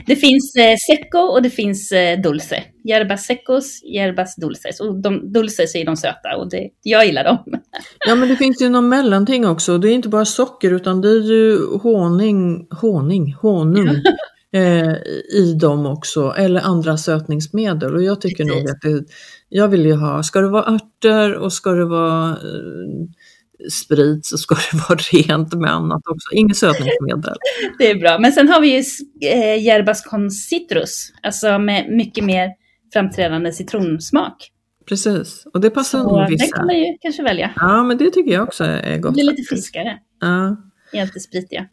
Det 0.06 0.16
finns 0.16 0.56
eh, 0.56 0.76
secco 0.90 1.20
och 1.20 1.42
det 1.42 1.50
finns 1.50 1.92
eh, 1.92 2.22
dulce. 2.22 2.64
Yerbas 2.90 3.26
secos, 3.26 3.84
yerbas 3.84 4.36
dulces. 4.36 4.80
Och 4.80 5.02
de 5.02 5.34
dulces 5.34 5.76
är 5.76 5.86
de 5.86 5.98
söta 5.98 6.38
och 6.38 6.50
det, 6.50 6.70
jag 6.84 7.06
gillar 7.06 7.24
dem. 7.24 7.38
Ja 8.08 8.16
men 8.16 8.30
det 8.30 8.36
finns 8.36 8.62
ju 8.62 8.70
någon 8.70 8.90
mellanting 8.90 9.48
också. 9.48 9.78
Det 9.78 9.90
är 9.90 9.94
inte 9.94 10.10
bara 10.10 10.26
socker 10.26 10.74
utan 10.74 11.02
det 11.02 11.10
är 11.10 11.22
ju 11.22 11.58
honung, 11.78 12.68
honung, 12.82 13.34
honung 13.42 13.88
eh, 14.54 14.94
i 15.34 15.58
dem 15.62 15.86
också. 15.86 16.34
Eller 16.38 16.62
andra 16.62 16.98
sötningsmedel. 16.98 17.96
Och 17.96 18.04
jag 18.04 18.22
tycker 18.22 18.46
nog 18.46 18.56
Precis. 18.56 18.72
att 18.72 18.82
det, 18.82 19.06
jag 19.50 19.68
vill 19.68 19.86
ju 19.86 19.94
ha, 19.96 20.24
ska 20.24 20.42
det 20.42 20.50
vara 20.50 20.66
örter 20.76 21.34
och 21.36 21.54
ska 21.54 21.72
det 21.72 21.86
vara 21.86 22.30
eh, 22.30 23.68
sprit 23.72 24.26
så 24.26 24.38
ska 24.38 24.56
det 24.72 24.78
vara 24.90 25.00
rent 25.12 25.54
med 25.54 25.72
annat 25.74 26.02
också. 26.08 26.32
Inget 26.36 26.58
sötningsmedel. 26.58 27.36
Det 27.80 27.92
är 27.92 27.96
bra. 28.00 28.20
Men 28.20 28.32
sen 28.32 28.50
har 28.50 28.62
vi 28.62 28.68
ju 28.68 28.84
eh, 29.30 29.66
yerbas 29.68 30.04
con 30.04 30.32
citrus. 30.32 31.12
Alltså 31.24 31.60
med 31.60 31.90
mycket 31.92 32.24
mer 32.24 32.50
framträdande 32.94 33.52
citronsmak. 33.52 34.52
Precis, 34.90 35.46
och 35.54 35.62
det 35.62 35.70
passar 35.70 36.00
nog 36.04 36.18
den 36.18 36.30
vissa. 36.30 36.56
kan 36.58 36.66
man 36.66 36.76
ju 36.80 36.86
kanske 37.02 37.24
välja. 37.24 37.52
Ja 37.56 37.84
men 37.84 37.98
det 37.98 38.10
tycker 38.12 38.32
jag 38.34 38.44
också 38.44 38.64
är 38.64 38.92
Det 38.92 38.98
gott. 39.00 39.14
blir 39.14 39.24
lite 39.24 39.36
faktiskt. 39.36 39.50
friskare. 39.50 39.98
Ja. 40.22 40.58
i 40.94 41.00
allt 41.00 41.14
det 41.14 41.20
spritiga. 41.20 41.66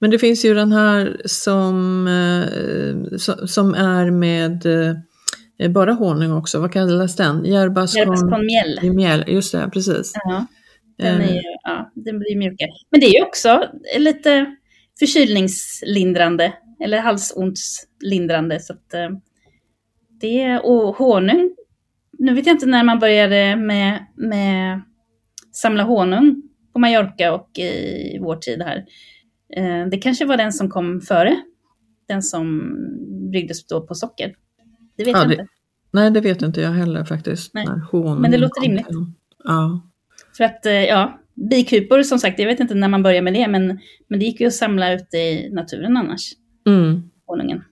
Men 0.00 0.10
det 0.10 0.18
finns 0.18 0.44
ju 0.44 0.54
den 0.54 0.72
här 0.72 1.20
som, 1.24 2.06
eh, 2.06 3.16
so- 3.16 3.46
som 3.46 3.74
är 3.74 4.10
med 4.10 4.66
eh, 4.66 4.94
bara 5.68 5.92
honung 5.92 6.32
också. 6.32 6.60
Vad 6.60 6.72
kallas 6.72 7.16
den? 7.16 7.44
Järbas 7.44 7.96
Yerbas 7.96 8.20
con 8.20 8.30
con 8.30 8.46
miel. 8.46 8.80
i 8.82 8.90
mjöl. 8.90 9.24
Just 9.26 9.52
det, 9.52 9.70
precis. 9.72 10.12
Ja, 10.24 10.46
den, 10.98 11.20
Eh, 11.20 11.28
är, 11.30 11.34
ju- 11.34 11.40
ja, 11.62 11.92
den 11.94 12.18
blir 12.18 12.36
mjukare. 12.36 12.68
Men 12.90 13.00
det 13.00 13.06
är 13.06 13.18
ju 13.18 13.22
också 13.24 13.64
lite 13.98 14.56
förkylningslindrande 14.98 16.52
eller 16.84 16.98
halsondslindrande. 16.98 18.60
Så 18.60 18.72
att, 18.72 18.94
eh, 18.94 19.08
det, 20.20 20.58
och 20.58 20.96
honung, 20.96 21.50
nu 22.18 22.34
vet 22.34 22.46
jag 22.46 22.54
inte 22.54 22.66
när 22.66 22.84
man 22.84 22.98
började 22.98 23.56
med, 23.56 24.06
med 24.16 24.82
samla 25.52 25.82
honung 25.82 26.42
på 26.72 26.78
Mallorca 26.78 27.32
och 27.34 27.58
i 27.58 28.18
vår 28.20 28.36
tid 28.36 28.62
här. 28.62 28.84
Eh, 29.56 29.88
Det 29.90 29.98
kanske 29.98 30.24
var 30.24 30.36
den 30.36 30.52
som 30.52 30.68
kom 30.70 31.00
före, 31.00 31.36
den 32.08 32.22
som 32.22 32.74
bryggdes 33.30 33.66
då 33.66 33.86
på 33.86 33.94
socker. 33.94 34.34
Det 34.96 35.04
vet 35.04 35.12
Ja, 35.12 35.18
jag 35.18 35.28
det- 35.28 35.34
inte. 35.34 35.46
Nej, 35.90 36.10
det 36.10 36.20
vet 36.20 36.42
inte 36.42 36.60
jag 36.60 36.70
heller 36.70 37.04
faktiskt. 37.04 37.54
Nej. 37.54 37.66
honung 37.92 38.20
Men 38.20 38.30
det 38.30 38.38
låter 38.38 38.60
rimligt. 38.62 38.86
fram. 38.86 39.14
Ja. 39.44 39.80
För 40.36 40.44
att, 40.44 40.66
eh, 40.66 40.72
ja, 40.72 41.18
bikupor 41.34 42.02
som 42.02 42.18
sagt, 42.18 42.38
jag 42.38 42.46
vet 42.46 42.60
inte 42.60 42.74
när 42.74 42.88
man 42.88 43.02
börjar 43.02 43.22
med 43.22 43.34
det, 43.34 43.48
men, 43.48 43.66
men 44.08 44.18
det 44.18 44.24
gick 44.24 44.40
ju 44.40 44.46
att 44.46 44.54
samla 44.54 44.92
ute 44.92 45.16
i 45.16 45.50
naturen 45.52 45.96
annars, 45.96 46.32
Mm. 46.66 47.02
honungen. 47.26 47.64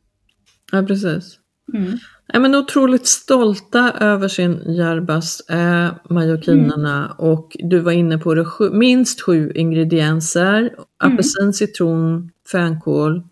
ja, 0.73 0.83
precis. 0.83 1.39
Mm. 1.75 1.99
Nej, 2.33 2.43
men 2.43 2.55
otroligt 2.55 3.07
stolta 3.07 3.93
över 4.01 4.29
sin 4.29 4.75
järbas 4.75 5.43
är 5.49 5.91
mallorquinerna 6.11 6.97
Mm. 7.05 7.17
och 7.19 7.57
du 7.59 7.79
var 7.79 7.93
inne 7.93 8.19
på 8.19 8.35
det, 8.35 8.45
sju, 8.45 8.71
minst 8.71 9.21
sju 9.21 9.53
ingredienser. 9.55 10.59
Mm. 10.59 10.73
Apelsin, 11.15 11.53
citron, 11.53 12.31
fänkål, 12.53 13.23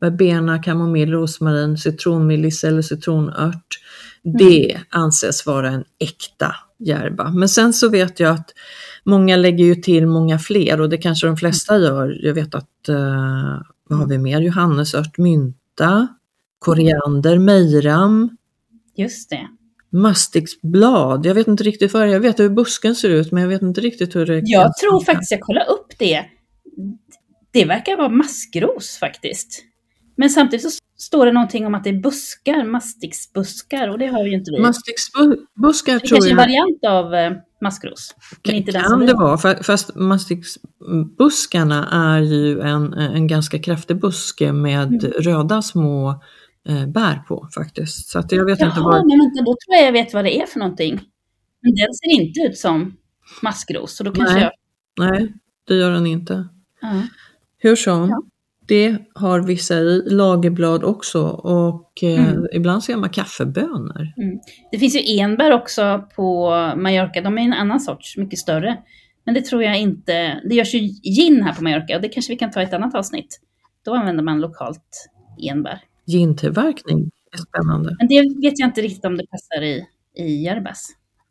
verbena, 0.00 0.62
kamomill, 0.62 1.10
rosmarin, 1.10 1.78
citronmelissa 1.78 2.68
eller 2.68 2.82
citronört. 2.82 3.80
Mm. 4.24 4.36
Det 4.38 4.80
anses 4.90 5.46
vara 5.46 5.68
en 5.68 5.84
äkta 5.98 6.56
järba. 6.78 7.30
Men 7.30 7.48
sen 7.48 7.72
så 7.72 7.88
vet 7.88 8.20
jag 8.20 8.30
att 8.30 8.50
många 9.04 9.36
lägger 9.36 9.64
ju 9.64 9.74
till 9.74 10.06
många 10.06 10.38
fler 10.38 10.80
och 10.80 10.88
det 10.88 10.98
kanske 10.98 11.26
de 11.26 11.36
flesta 11.36 11.78
gör. 11.78 12.18
Jag 12.22 12.34
vet 12.34 12.54
att, 12.54 12.88
eh, 12.88 13.60
vad 13.88 13.98
har 13.98 14.06
vi 14.06 14.18
mer? 14.18 14.40
Johannesört, 14.40 15.18
mynta, 15.18 16.08
koriander, 16.58 17.38
mejram, 17.38 18.36
Just 18.96 19.30
det. 19.30 19.48
Mastixblad, 19.90 21.26
jag 21.26 21.34
vet 21.34 21.46
inte 21.48 21.64
riktigt 21.64 21.92
vad. 21.92 22.08
Jag 22.08 22.20
vet 22.20 22.40
hur 22.40 22.48
busken 22.48 22.94
ser 22.94 23.10
ut 23.10 23.32
men 23.32 23.42
jag 23.42 23.48
vet 23.48 23.62
inte 23.62 23.80
riktigt 23.80 24.16
hur 24.16 24.26
det 24.26 24.42
Jag 24.44 24.76
tror 24.76 25.04
faktiskt 25.04 25.30
jag 25.30 25.40
kollar 25.40 25.70
upp 25.70 25.98
det. 25.98 26.24
Det 27.50 27.64
verkar 27.64 27.96
vara 27.96 28.08
maskros 28.08 28.98
faktiskt. 29.00 29.62
Men 30.16 30.30
samtidigt 30.30 30.62
så 30.72 30.78
står 30.98 31.26
det 31.26 31.32
någonting 31.32 31.66
om 31.66 31.74
att 31.74 31.84
det 31.84 31.90
är 31.90 32.00
buskar, 32.00 32.64
mastixbuskar, 32.64 33.88
och 33.88 33.98
det 33.98 34.06
har 34.06 34.24
ju 34.24 34.32
inte 34.34 34.50
vi. 34.50 34.60
Mastixbuskar 34.62 35.92
det 35.92 36.00
tror 36.00 36.16
kanske 36.16 36.16
är 36.16 36.22
en 36.22 36.28
jag 36.28 36.36
variant 36.36 36.84
av 37.06 37.14
eh, 37.14 37.32
maskros. 37.60 38.14
Inte 38.48 38.72
kan 38.72 39.00
vi 39.00 39.06
det 39.06 39.14
vara, 39.14 39.36
fa- 39.36 39.62
fast 39.62 39.94
mastixbuskarna 39.94 41.88
är 41.92 42.20
ju 42.20 42.60
en, 42.60 42.92
en 42.92 43.26
ganska 43.26 43.58
kraftig 43.58 44.00
buske 44.00 44.52
med 44.52 44.88
Mm. 44.88 45.00
röda 45.18 45.62
små 45.62 46.10
eh, 46.68 46.86
bär 46.86 47.22
på 47.28 47.48
faktiskt. 47.54 48.08
Så 48.08 48.18
att 48.18 48.32
jag 48.32 48.44
vet 48.44 48.60
inte 48.60 48.72
Jaha, 48.76 48.84
vad... 48.84 49.06
men 49.06 49.18
vänta, 49.18 49.42
då 49.42 49.56
tror 49.66 49.76
jag 49.76 49.86
jag 49.86 49.92
vet 49.92 50.14
vad 50.14 50.24
det 50.24 50.40
är 50.40 50.46
för 50.46 50.58
någonting. 50.58 51.00
Men 51.62 51.74
den 51.74 51.94
ser 51.94 52.20
inte 52.22 52.40
ut 52.40 52.58
som 52.58 52.96
maskros, 53.42 53.96
så 53.96 54.04
då 54.04 54.12
kanske 54.12 54.34
Nej. 54.34 54.42
jag... 54.42 54.52
Nej, 55.10 55.32
det 55.68 55.74
gör 55.74 55.90
den 55.90 56.06
inte. 56.06 56.48
Ja. 56.80 57.02
Hur 57.58 57.76
som, 57.76 58.08
Ja. 58.08 58.22
Det 58.68 58.96
har 59.14 59.40
vissa 59.46 59.74
i, 59.74 60.02
lagerblad 60.10 60.84
också 60.84 61.22
och 61.28 61.92
eh, 62.02 62.28
Mm. 62.30 62.46
ibland 62.52 62.84
ser 62.84 62.96
man 62.96 63.10
kaffebönor. 63.10 64.12
Det 64.72 64.78
finns 64.78 64.96
ju 64.96 65.18
enbär 65.20 65.52
också 65.52 66.08
på 66.16 66.50
Mallorca. 66.76 67.20
De 67.20 67.38
är 67.38 67.42
en 67.42 67.52
annan 67.52 67.80
sorts, 67.80 68.16
mycket 68.16 68.38
större. 68.38 68.76
Men 69.24 69.34
det 69.34 69.40
tror 69.44 69.62
jag 69.62 69.78
inte... 69.80 70.40
Det 70.48 70.54
görs 70.54 70.74
ju 70.74 70.78
gin 71.02 71.42
här 71.42 71.52
på 71.52 71.62
Mallorca 71.62 71.96
och 71.96 72.02
det 72.02 72.08
kanske 72.08 72.32
vi 72.32 72.36
kan 72.38 72.50
ta 72.50 72.60
i 72.60 72.64
ett 72.64 72.72
annat 72.72 72.94
avsnitt. 72.94 73.40
Då 73.84 73.94
använder 73.94 74.24
man 74.24 74.40
lokalt 74.40 75.08
enbär. 75.50 75.80
Gintillverkning 76.06 77.10
är 77.32 77.38
spännande. 77.38 77.96
Men 77.98 78.08
det 78.08 78.20
vet 78.48 78.58
jag 78.58 78.68
inte 78.68 78.80
riktigt 78.82 79.04
om 79.04 79.16
det 79.16 79.26
passar 79.26 79.62
i, 79.62 79.84
i 80.18 80.42
Järbas. 80.44 80.86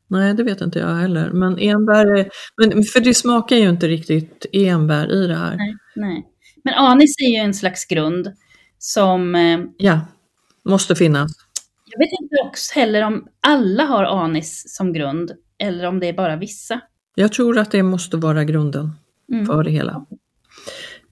Nej, 0.07 0.33
det 0.33 0.43
vet 0.43 0.61
inte 0.61 0.79
jag 0.79 0.95
heller. 0.95 1.29
Men 1.31 1.59
enbär, 1.59 2.05
är- 2.19 2.29
men, 2.57 2.83
för 2.83 2.99
det 2.99 3.13
smakar 3.13 3.55
ju 3.55 3.69
inte 3.69 3.87
riktigt 3.87 4.45
enbär 4.53 5.11
i 5.11 5.27
det 5.27 5.35
här. 5.35 5.55
Nej, 5.55 5.75
nej. 5.95 6.25
Men 6.65 6.73
anis 6.73 7.15
är 7.19 7.29
ju 7.29 7.35
en 7.35 7.53
slags 7.53 7.85
grund 7.85 8.31
som... 8.79 9.35
Eh, 9.35 9.59
Ja, 9.77 9.99
måste 10.65 10.95
finnas. 10.95 11.31
jag 11.85 11.99
vet 11.99 12.09
inte 12.21 12.35
också 12.47 12.79
heller 12.79 13.01
om 13.03 13.27
alla 13.47 13.83
har 13.83 14.03
anis 14.03 14.75
som 14.75 14.93
grund 14.93 15.31
eller 15.57 15.85
om 15.87 15.99
det 15.99 16.07
är 16.07 16.13
bara 16.13 16.35
vissa. 16.35 16.79
Jag 17.15 17.33
tror 17.33 17.57
att 17.57 17.71
det 17.71 17.83
måste 17.83 18.17
vara 18.17 18.43
grunden 18.43 18.91
Mm. 19.33 19.45
för 19.45 19.63
det 19.63 19.71
hela. 19.71 20.05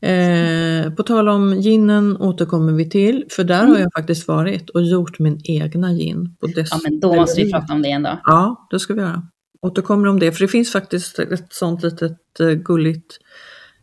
Eh, 0.01 0.93
på 0.93 1.03
tal 1.03 1.29
om 1.29 1.53
ginen 1.61 2.17
återkommer 2.17 2.73
vi 2.73 2.89
till, 2.89 3.25
för 3.29 3.43
där 3.43 3.65
har 3.65 3.79
jag 3.79 3.93
faktiskt 3.97 4.27
varit 4.27 4.69
och 4.69 4.81
gjort 4.83 5.19
min 5.19 5.41
egna 5.43 5.93
gin. 5.93 6.35
På 6.39 6.47
Ja, 6.55 6.79
men 6.83 6.99
då 6.99 7.15
måste 7.15 7.41
vi 7.41 7.51
prata 7.51 7.73
om 7.73 7.81
det 7.81 7.89
en 7.91 8.03
dag. 8.03 8.17
Ja, 8.25 8.67
det 8.71 8.79
ska 8.79 8.93
vi 8.93 9.01
göra. 9.01 9.27
Återkommer 9.61 10.07
om 10.07 10.19
det, 10.19 10.31
för 10.31 10.39
det 10.39 10.47
finns 10.47 10.71
faktiskt 10.71 11.19
ett 11.19 11.53
sånt 11.53 11.83
litet 11.83 12.39
eh, 12.39 12.47
gulligt 12.49 13.17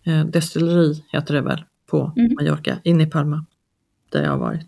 eh, 0.04 0.24
destilleri, 0.24 1.04
heter 1.12 1.34
det 1.34 1.40
väl, 1.40 1.64
på 1.90 2.12
Mm. 2.16 2.34
Mallorca, 2.34 2.76
inne 2.84 3.02
i 3.02 3.06
Palma, 3.06 3.44
där 4.08 4.22
jag 4.22 4.30
har 4.30 4.38
varit. 4.38 4.66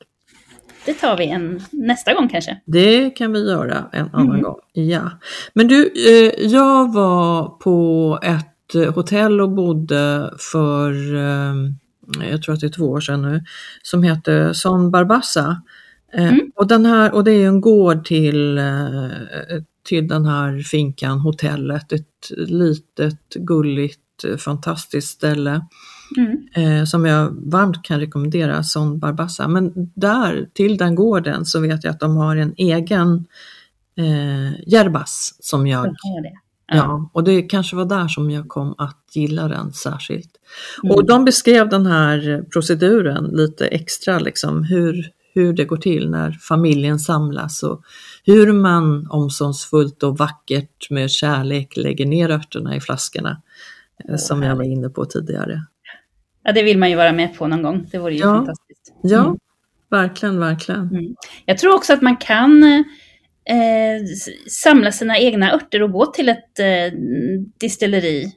det 0.87 0.95
tar 0.95 1.17
vi 1.17 1.27
en, 1.27 1.61
nästa 1.71 2.15
gång 2.15 2.29
kanske. 2.29 2.61
Det 2.65 3.11
kan 3.11 3.33
vi 3.33 3.47
göra 3.51 3.85
en 3.93 4.09
annan 4.13 4.29
Mm. 4.31 4.43
gång. 4.43 4.57
Ja. 4.73 5.11
Men 5.55 5.69
du, 5.69 5.93
eh, 6.09 6.47
jag 6.53 6.93
var 6.93 7.49
på 7.49 8.19
ett 8.23 8.75
eh, 8.75 8.95
hotell 8.95 9.41
och 9.41 9.51
bodde 9.51 10.31
för, 10.53 11.15
eh, 11.15 11.55
jag 12.31 12.43
tror 12.43 12.55
att 12.55 12.61
det 12.61 12.67
är 12.67 12.71
två 12.71 12.85
år 12.91 13.01
sedan 13.01 13.23
nu, 13.23 13.41
som 13.83 14.03
heter 14.03 14.53
Son 14.53 14.91
Barbassa. 14.91 15.63
Eh, 16.13 16.29
Mm. 16.33 16.53
och, 16.55 16.67
den 16.67 16.87
här, 16.87 17.15
och 17.15 17.25
det 17.25 17.33
är 17.33 17.47
en 17.49 17.61
gård 17.61 18.05
till, 18.05 18.59
eh, 18.59 18.65
till 19.89 20.09
den 20.09 20.27
här 20.27 20.59
finkan, 20.63 21.19
hotellet. 21.21 21.93
Ett 21.93 22.31
litet, 22.37 23.35
gulligt, 23.35 24.01
eh, 24.25 24.37
fantastiskt 24.37 25.09
ställe 25.09 25.61
Mm. 26.17 26.49
eh, 26.55 26.85
som 26.85 27.07
jag 27.07 27.37
varmt 27.51 27.83
kan 27.83 28.01
rekommendera, 28.01 28.63
Son 28.63 28.99
Barbassa. 28.99 29.49
Men 29.49 29.73
där, 29.95 30.49
till 30.53 30.77
den 30.77 30.95
gården, 30.95 31.47
så 31.47 31.61
vet 31.61 31.85
jag 31.85 31.91
att 31.91 32.01
de 32.01 32.17
har 32.17 32.37
en 32.37 32.55
egen 32.57 33.27
eh, 33.97 34.53
yerbas 34.53 35.35
som 35.41 35.67
jag, 35.67 35.87
jag 35.87 36.23
det. 36.23 36.33
ja. 36.77 37.11
och 37.13 37.25
det 37.25 37.43
kanske 37.43 37.77
var 37.77 37.85
där 37.85 38.09
som 38.09 38.31
jag 38.31 38.49
kom 38.49 38.75
att 38.79 39.03
gilla 39.15 39.49
den 39.49 39.73
särskilt. 39.73 40.31
Mm. 40.83 40.97
Och 40.97 41.07
de 41.07 41.25
beskrev 41.25 41.69
den 41.69 41.87
här 41.87 42.45
proceduren 42.53 43.25
lite 43.25 43.67
extra, 43.67 44.19
liksom 44.19 44.65
hur, 44.65 45.11
hur 45.35 45.53
det 45.53 45.65
går 45.65 45.77
till 45.77 46.11
när 46.11 46.33
familjen 46.33 46.99
samlas 46.99 47.63
och 47.63 47.83
hur 48.25 48.53
man 48.53 49.07
omsorgsfullt 49.11 50.03
och 50.03 50.19
vackert 50.19 50.91
med 50.91 51.11
kärlek 51.11 51.77
lägger 51.77 52.07
ner 52.07 52.31
örterna 52.31 52.77
i 52.77 52.81
flaskorna, 52.81 53.43
som 54.17 54.43
jag 54.43 54.57
var 54.57 54.65
inne 54.65 54.89
på 54.89 55.05
tidigare. 55.05 55.61
Ja, 56.45 56.53
det 56.53 56.63
vill 56.63 56.79
man 56.79 56.91
ju 56.91 56.97
vara 56.97 57.13
med 57.13 57.35
på 57.39 57.47
någon 57.47 57.63
gång. 57.63 57.89
Det 57.93 57.99
vore 57.99 58.13
ju 58.15 58.21
Ja. 58.21 58.35
fantastiskt. 58.35 58.95
Ja, 59.03 59.25
Mm. 59.25 59.37
verkligen, 59.91 60.39
verkligen. 60.41 60.81
Mm. 60.89 61.15
Jag 61.47 61.59
tror 61.59 61.75
också 61.75 61.93
att 61.93 62.03
man 62.03 62.17
kan 62.17 62.63
eh, 63.45 64.05
samla 64.49 64.93
sina 64.93 65.19
egna 65.19 65.53
örter 65.55 65.83
och 65.83 65.93
gå 65.93 66.07
till 66.07 66.29
ett 66.29 66.59
eh, 66.59 66.99
distilleri 67.61 68.33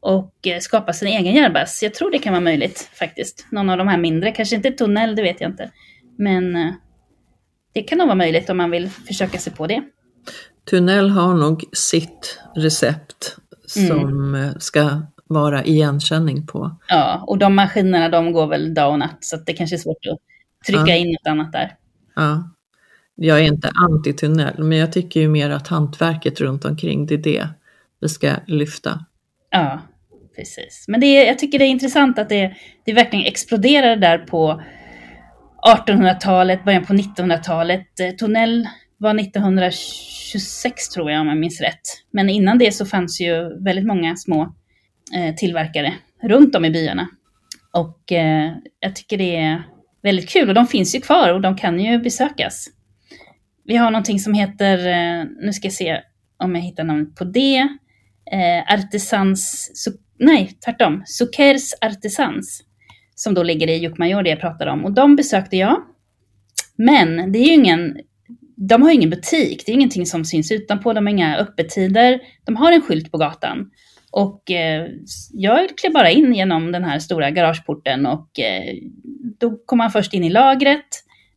och 0.00 0.46
eh, 0.46 0.58
skapa 0.60 0.92
sin 0.92 1.08
egen 1.08 1.34
järbas. 1.34 1.82
Jag 1.82 1.94
tror 1.94 2.10
det 2.10 2.18
kan 2.18 2.32
vara 2.32 2.40
möjligt 2.40 2.90
faktiskt. 2.94 3.46
Någon 3.50 3.70
av 3.70 3.78
de 3.78 3.88
här 3.88 3.98
mindre, 3.98 4.32
kanske 4.32 4.56
inte 4.56 4.70
tunnel, 4.70 5.16
det 5.16 5.22
vet 5.22 5.40
jag 5.40 5.50
inte. 5.50 5.70
Men 6.18 6.56
eh, 6.56 6.72
det 7.72 7.82
kan 7.82 7.98
nog 7.98 8.06
vara 8.06 8.14
möjligt 8.16 8.50
om 8.50 8.56
man 8.56 8.70
vill 8.70 8.90
försöka 8.90 9.38
sig 9.38 9.52
på 9.52 9.66
det. 9.66 9.82
Tunnel 10.70 11.10
har 11.10 11.34
nog 11.34 11.64
sitt 11.72 12.38
recept. 12.56 13.36
Som 13.66 14.34
eh, 14.34 14.50
ska 14.58 15.02
vara 15.28 15.64
igenkänning 15.64 16.46
på. 16.46 16.76
Ja, 16.88 17.24
och 17.26 17.38
de 17.38 17.54
maskinerna 17.54 18.08
de 18.08 18.32
går 18.32 18.46
väl 18.46 18.74
dag 18.74 18.92
och 18.92 18.98
natt 18.98 19.18
så 19.20 19.36
att 19.36 19.46
det 19.46 19.52
kanske 19.52 19.76
är 19.76 19.78
svårt 19.78 20.06
att 20.12 20.18
trycka 20.66 20.86
Ja. 20.86 20.96
in 20.96 21.06
något 21.12 21.30
annat 21.30 21.52
där. 21.52 21.74
Ja. 22.16 22.50
Jag 23.14 23.38
är 23.38 23.42
inte 23.44 23.68
anti-tunnel, 23.68 24.62
men 24.62 24.78
jag 24.78 24.92
tycker 24.92 25.20
ju 25.20 25.28
mer 25.28 25.50
att 25.50 25.68
hantverket 25.68 26.40
runt 26.40 26.64
omkring, 26.64 27.06
det 27.06 27.14
är 27.14 27.18
det 27.18 27.48
vi 28.00 28.08
ska 28.08 28.32
lyfta. 28.46 29.04
Ja, 29.50 29.80
precis. 30.36 30.84
Men 30.88 31.00
det 31.00 31.06
är, 31.06 31.26
jag 31.26 31.38
tycker 31.38 31.58
det 31.58 31.64
är 31.64 31.68
intressant 31.68 32.18
att 32.18 32.28
det, 32.28 32.56
det 32.84 32.92
verkligen 32.92 33.26
exploderade 33.26 33.96
där 33.96 34.18
på 34.18 34.62
1800-talet, 35.76 36.64
början 36.64 36.84
på 36.84 36.92
1900-talet. 36.92 38.00
Eh, 38.00 38.10
Tunnel 38.10 38.68
var 38.98 39.20
1926 39.20 40.88
tror 40.88 41.10
jag 41.10 41.20
om 41.20 41.28
jag 41.28 41.38
minns 41.38 41.60
rätt. 41.60 41.80
Men 42.10 42.30
innan 42.30 42.58
det 42.58 42.72
så 42.72 42.86
fanns 42.86 43.20
ju 43.20 43.62
väldigt 43.64 43.86
många 43.86 44.16
små 44.16 44.54
eh, 45.14 45.34
tillverkare 45.34 45.94
runt 46.22 46.54
om 46.54 46.64
i 46.64 46.70
byarna. 46.70 47.08
Och 47.72 48.12
eh, 48.12 48.52
jag 48.80 48.96
tycker 48.96 49.18
det 49.18 49.36
är 49.36 49.62
väldigt 50.02 50.28
kul 50.28 50.48
och 50.48 50.54
de 50.54 50.66
finns 50.66 50.94
ju 50.94 51.00
kvar 51.00 51.34
och 51.34 51.40
de 51.40 51.56
kan 51.56 51.80
ju 51.80 51.98
besökas. 51.98 52.66
Vi 53.64 53.76
har 53.76 53.90
någonting 53.90 54.18
som 54.18 54.34
heter, 54.34 54.78
eh, 54.78 55.24
nu 55.40 55.52
ska 55.52 55.66
jag 55.66 55.72
se 55.72 56.00
om 56.38 56.54
jag 56.54 56.62
hittar 56.62 56.84
namnet 56.84 57.16
på 57.16 57.24
det, 57.24 57.68
Artisans, 58.68 59.70
nej 60.18 60.58
tvärtom, 60.64 61.02
Sukers 61.06 61.72
Artisans, 61.80 62.62
som 63.14 63.34
då 63.34 63.42
ligger 63.42 63.68
i 63.68 63.76
Jukmajor 63.76 64.22
det 64.22 64.30
jag 64.30 64.40
pratade 64.40 64.70
om. 64.70 64.84
Och 64.84 64.92
de 64.92 65.16
besökte 65.16 65.56
jag. 65.56 65.82
Men 66.76 67.32
det 67.32 67.38
är 67.38 67.46
ju 67.46 67.54
ingen, 67.54 67.96
de 68.56 68.82
har 68.82 68.90
ingen 68.90 69.10
butik, 69.10 69.62
det 69.66 69.72
är 69.72 69.74
ingenting 69.74 70.06
som 70.06 70.24
syns 70.24 70.52
utanpå, 70.52 70.92
de 70.92 71.06
har 71.06 71.10
inga 71.10 71.36
öppettider. 71.36 72.20
De 72.44 72.56
har 72.56 72.72
en 72.72 72.82
skylt 72.82 73.12
på 73.12 73.18
gatan. 73.18 73.70
Och 74.10 74.50
eh, 74.50 74.86
jag 75.32 75.78
klev 75.78 75.92
bara 75.92 76.10
in 76.10 76.34
genom 76.34 76.72
den 76.72 76.84
här 76.84 76.98
stora 76.98 77.30
garageporten 77.30 78.06
och 78.06 78.38
eh, 78.38 78.74
då 79.38 79.58
kom 79.66 79.78
man 79.78 79.90
först 79.90 80.14
in 80.14 80.24
i 80.24 80.30
lagret 80.30 80.86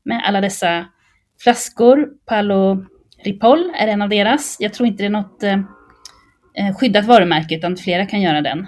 med 0.04 0.22
alla 0.26 0.42
dessa 0.42 0.86
flaskor. 1.44 2.08
Palo 2.26 2.86
Ripoll 3.24 3.72
är 3.76 3.88
en 3.88 4.02
av 4.02 4.10
deras. 4.10 4.58
Jag 4.60 4.74
tror 4.74 4.88
inte 4.88 5.04
det 5.04 5.08
är 5.08 5.10
något 5.10 5.44
eh, 5.44 5.60
eh 6.54 6.76
skyddat 6.76 7.06
varumärke 7.06 7.56
utan 7.56 7.78
flera 7.78 8.06
kan 8.06 8.22
göra 8.22 8.42
den. 8.42 8.68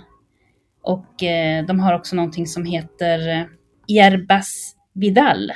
Och 0.83 1.23
eh, 1.23 1.65
de 1.65 1.79
har 1.79 1.93
också 1.93 2.15
någonting 2.15 2.47
som 2.47 2.65
heter 2.65 3.29
eh, 3.29 3.45
Yerbas 3.87 4.75
Vidal. 4.93 5.51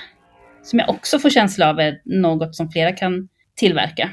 Som 0.65 0.80
jag 0.80 0.89
också 0.89 1.19
får 1.19 1.30
känsla 1.30 1.69
av 1.69 1.80
är 1.80 2.01
något 2.06 2.56
som 2.56 2.71
flera 2.71 2.91
kan 2.91 3.30
tillverka. 3.56 4.12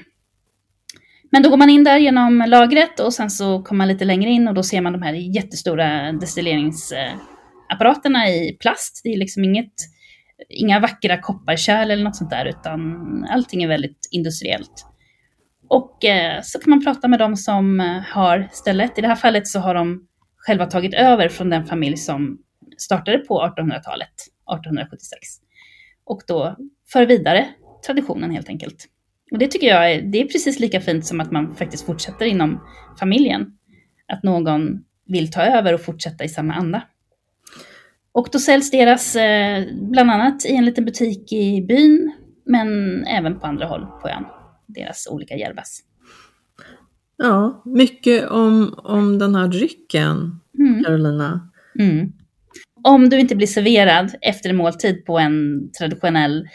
Men 1.30 1.42
då 1.42 1.50
går 1.50 1.56
man 1.56 1.70
in 1.70 1.84
där 1.84 1.98
genom 1.98 2.44
lagret 2.48 3.00
och 3.00 3.14
sen 3.14 3.30
så 3.30 3.62
kommer 3.62 3.78
man 3.78 3.88
lite 3.88 4.04
längre 4.04 4.30
in 4.30 4.48
och 4.48 4.54
då 4.54 4.62
ser 4.62 4.80
man 4.80 4.92
de 4.92 5.02
här 5.02 5.12
jättestora 5.12 6.12
destilleringsapparaterna 6.12 8.28
i 8.28 8.56
plast. 8.60 9.00
Det 9.04 9.12
är 9.12 9.16
liksom 9.16 9.44
inget, 9.44 9.72
inga 10.48 10.80
vackra 10.80 11.20
kopparkärl 11.20 11.90
eller 11.90 12.04
något 12.04 12.16
sånt 12.16 12.30
där 12.30 12.46
utan 12.46 12.80
allting 13.30 13.62
är 13.62 13.68
väldigt 13.68 14.08
industriellt. 14.10 14.86
Och 15.68 16.04
eh, 16.04 16.40
så 16.42 16.58
kan 16.58 16.70
man 16.70 16.84
prata 16.84 17.08
med 17.08 17.18
dem 17.18 17.36
som 17.36 17.80
eh, 17.80 18.00
har 18.00 18.48
stället. 18.52 18.98
I 18.98 19.00
det 19.00 19.08
här 19.08 19.16
fallet 19.16 19.46
så 19.46 19.60
har 19.60 19.74
de 19.74 20.06
själva 20.36 20.66
tagit 20.66 20.94
över 20.94 21.28
från 21.28 21.50
den 21.50 21.66
familj 21.66 21.96
som 21.96 22.38
startade 22.78 23.18
på 23.18 23.40
1800-talet, 23.40 24.14
1876. 24.56 25.42
Och 26.04 26.22
då 26.26 26.56
för 26.92 27.06
vidare 27.06 27.48
traditionen 27.86 28.30
helt 28.30 28.48
enkelt. 28.48 28.88
Och 29.32 29.38
det 29.38 29.46
tycker 29.48 29.66
jag 29.66 29.92
är, 29.92 30.02
det 30.02 30.20
är 30.20 30.24
precis 30.24 30.60
lika 30.60 30.80
fint 30.80 31.06
som 31.06 31.20
att 31.20 31.30
man 31.30 31.54
faktiskt 31.54 31.86
fortsätter 31.86 32.26
inom 32.26 32.60
familjen. 32.98 33.58
Att 34.08 34.22
någon 34.22 34.84
vill 35.06 35.30
ta 35.30 35.42
över 35.42 35.74
och 35.74 35.80
fortsätta 35.80 36.24
i 36.24 36.28
samma 36.28 36.54
anda. 36.54 36.82
Och 38.12 38.28
då 38.32 38.38
säljs 38.38 38.70
deras, 38.70 39.16
eh, 39.16 39.64
bland 39.74 40.10
annat 40.10 40.46
i 40.46 40.54
en 40.54 40.64
liten 40.64 40.84
butik 40.84 41.32
i 41.32 41.62
byn, 41.68 42.12
men 42.44 42.68
även 43.06 43.40
på 43.40 43.46
andra 43.46 43.66
håll 43.66 43.86
på 44.02 44.08
ön. 44.08 44.24
Deras 44.66 45.08
olika 45.10 45.34
yerbas. 45.34 45.80
Ja, 47.16 47.62
mycket 47.64 48.30
om, 48.30 48.74
om 48.78 49.18
den 49.18 49.34
här 49.34 49.48
drycken, 49.48 50.38
Mm. 50.58 50.84
Carolina. 50.84 51.50
Mm. 51.78 52.12
Om 52.84 53.08
du 53.08 53.20
inte 53.20 53.36
blir 53.36 53.46
serverad 53.46 54.14
efter 54.20 54.50
en 54.50 54.56
måltid 54.56 55.04
på 55.04 55.18
en 55.18 55.68
traditionell 55.78 56.48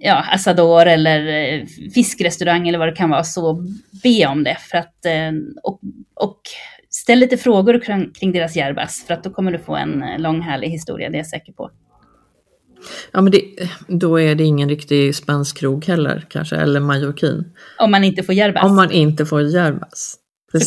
ja, 0.00 0.24
assador 0.32 0.86
eller 0.86 1.26
eh, 1.26 1.66
fiskrestaurang 1.94 2.68
eller 2.68 2.78
vad 2.78 2.88
det 2.88 2.96
kan 2.96 3.10
vara, 3.10 3.24
så 3.24 3.66
be 4.02 4.26
om 4.26 4.44
det. 4.44 4.56
För 4.60 4.78
att, 4.78 5.06
eh, 5.06 5.32
och, 5.62 5.80
och 6.14 6.40
ställ 6.90 7.18
lite 7.18 7.36
frågor 7.36 7.80
kring, 7.80 8.10
kring 8.10 8.32
deras 8.32 8.56
yerbas, 8.56 9.04
för 9.06 9.14
att 9.14 9.24
då 9.24 9.30
kommer 9.30 9.52
du 9.52 9.58
få 9.58 9.76
en 9.76 10.02
eh, 10.02 10.18
lång 10.18 10.40
härlig 10.40 10.68
historia, 10.68 11.10
det 11.10 11.16
är 11.16 11.18
jag 11.18 11.26
säker 11.26 11.52
på. 11.52 11.70
Ja, 13.12 13.20
men 13.20 13.32
det, 13.32 13.42
då 13.88 14.20
är 14.20 14.34
det 14.34 14.44
ingen 14.44 14.68
riktig 14.68 15.14
spansk 15.14 15.58
krog 15.58 15.84
heller 15.84 16.26
kanske, 16.30 16.56
eller 16.56 16.80
mallorquin. 16.80 17.44
Om 17.78 17.90
man 17.90 18.04
inte 18.04 18.22
får 18.22 18.34
yerbas. 18.34 18.64
Om 18.64 18.76
man 18.76 18.90
inte 18.90 19.26
får 19.26 19.42
yerbas. 19.42 20.16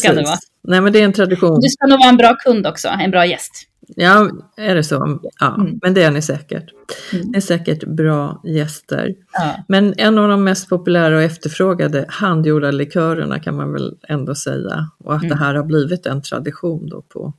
kan 0.03 0.15
det 0.15 0.23
vara. 0.23 0.37
Nej, 0.63 0.81
men 0.81 0.93
det 0.93 0.99
är 0.99 1.03
en 1.03 1.13
tradition. 1.13 1.59
Du 1.61 1.69
ska 1.69 1.87
nog 1.87 1.99
vara 1.99 2.09
en 2.09 2.17
bra 2.17 2.35
kund 2.35 2.67
också, 2.67 2.87
en 2.87 3.11
bra 3.11 3.25
gäst. 3.25 3.66
Ja, 3.95 4.29
är 4.57 4.75
det 4.75 4.83
så? 4.83 5.19
Ja, 5.39 5.55
Mm. 5.55 5.79
men 5.81 5.93
det 5.93 6.03
är 6.03 6.11
ni 6.11 6.21
säkert. 6.21 6.71
Mm. 7.13 7.27
Ni 7.27 7.37
är 7.37 7.41
säkert 7.41 7.83
bra 7.87 8.41
gäster. 8.45 9.15
Ja. 9.33 9.63
Men 9.67 9.93
en 9.97 10.17
av 10.17 10.29
de 10.29 10.43
mest 10.43 10.69
populära 10.69 11.15
och 11.15 11.21
efterfrågade 11.21 12.05
handgjorda 12.09 12.71
likörerna 12.71 13.39
kan 13.39 13.55
man 13.55 13.73
väl 13.73 13.95
ändå 14.07 14.35
säga. 14.35 14.89
Och 14.97 15.13
att 15.15 15.23
Mm. 15.23 15.29
det 15.29 15.43
här 15.43 15.55
har 15.55 15.63
blivit 15.63 16.05
en 16.05 16.21
tradition 16.21 16.89
då 16.89 17.01
på 17.01 17.33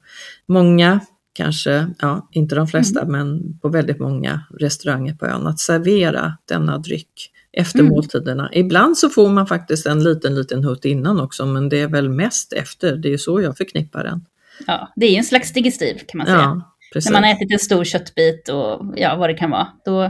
många, 0.46 1.00
kanske, 1.34 1.86
ja 1.98 2.28
inte 2.32 2.54
de 2.54 2.66
flesta, 2.66 3.00
Mm. 3.02 3.12
men 3.12 3.58
på 3.58 3.68
väldigt 3.68 3.98
många 3.98 4.40
restauranger 4.58 5.14
på 5.14 5.26
ön 5.26 5.46
att 5.46 5.58
servera 5.58 6.32
denna 6.44 6.78
dryck 6.78 7.30
efter 7.52 7.78
Mm. 7.80 7.90
måltiderna. 7.92 8.50
Ibland 8.52 8.98
så 8.98 9.08
får 9.08 9.28
man 9.28 9.46
faktiskt 9.46 9.86
en 9.86 10.04
liten, 10.04 10.34
liten 10.34 10.64
hutt 10.64 10.84
innan 10.84 11.20
också, 11.20 11.46
men 11.46 11.68
det 11.68 11.80
är 11.80 11.88
väl 11.88 12.08
mest 12.08 12.52
efter. 12.52 12.96
Det 12.96 13.08
är 13.08 13.12
ju 13.12 13.18
så 13.18 13.40
jag 13.42 13.56
förknippar 13.56 14.04
den. 14.04 14.24
Ja, 14.66 14.92
det 14.96 15.06
är 15.06 15.18
en 15.18 15.24
slags 15.24 15.52
digestiv 15.52 15.94
kan 16.08 16.18
man 16.18 16.26
säga. 16.26 16.38
Ja. 16.38 17.00
När 17.04 17.12
man 17.12 17.24
har 17.24 17.30
ätit 17.30 17.52
en 17.52 17.58
stor 17.58 17.84
köttbit 17.84 18.48
och 18.48 18.94
ja, 18.96 19.16
vad 19.16 19.30
det 19.30 19.34
kan 19.34 19.50
vara, 19.50 19.68
då 19.84 20.00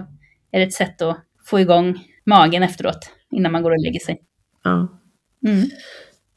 är 0.53 0.59
det 0.59 0.63
ett 0.63 0.73
sätt 0.73 1.03
att 1.03 1.17
få 1.47 1.61
igång 1.61 1.99
magen 2.27 2.63
efteråt, 2.63 3.11
innan 3.31 3.53
man 3.53 3.63
går 3.63 3.71
och 3.71 3.79
lägger 3.85 4.01
sig. 4.01 4.21
Ja. 4.65 5.01
Mm. 5.47 5.69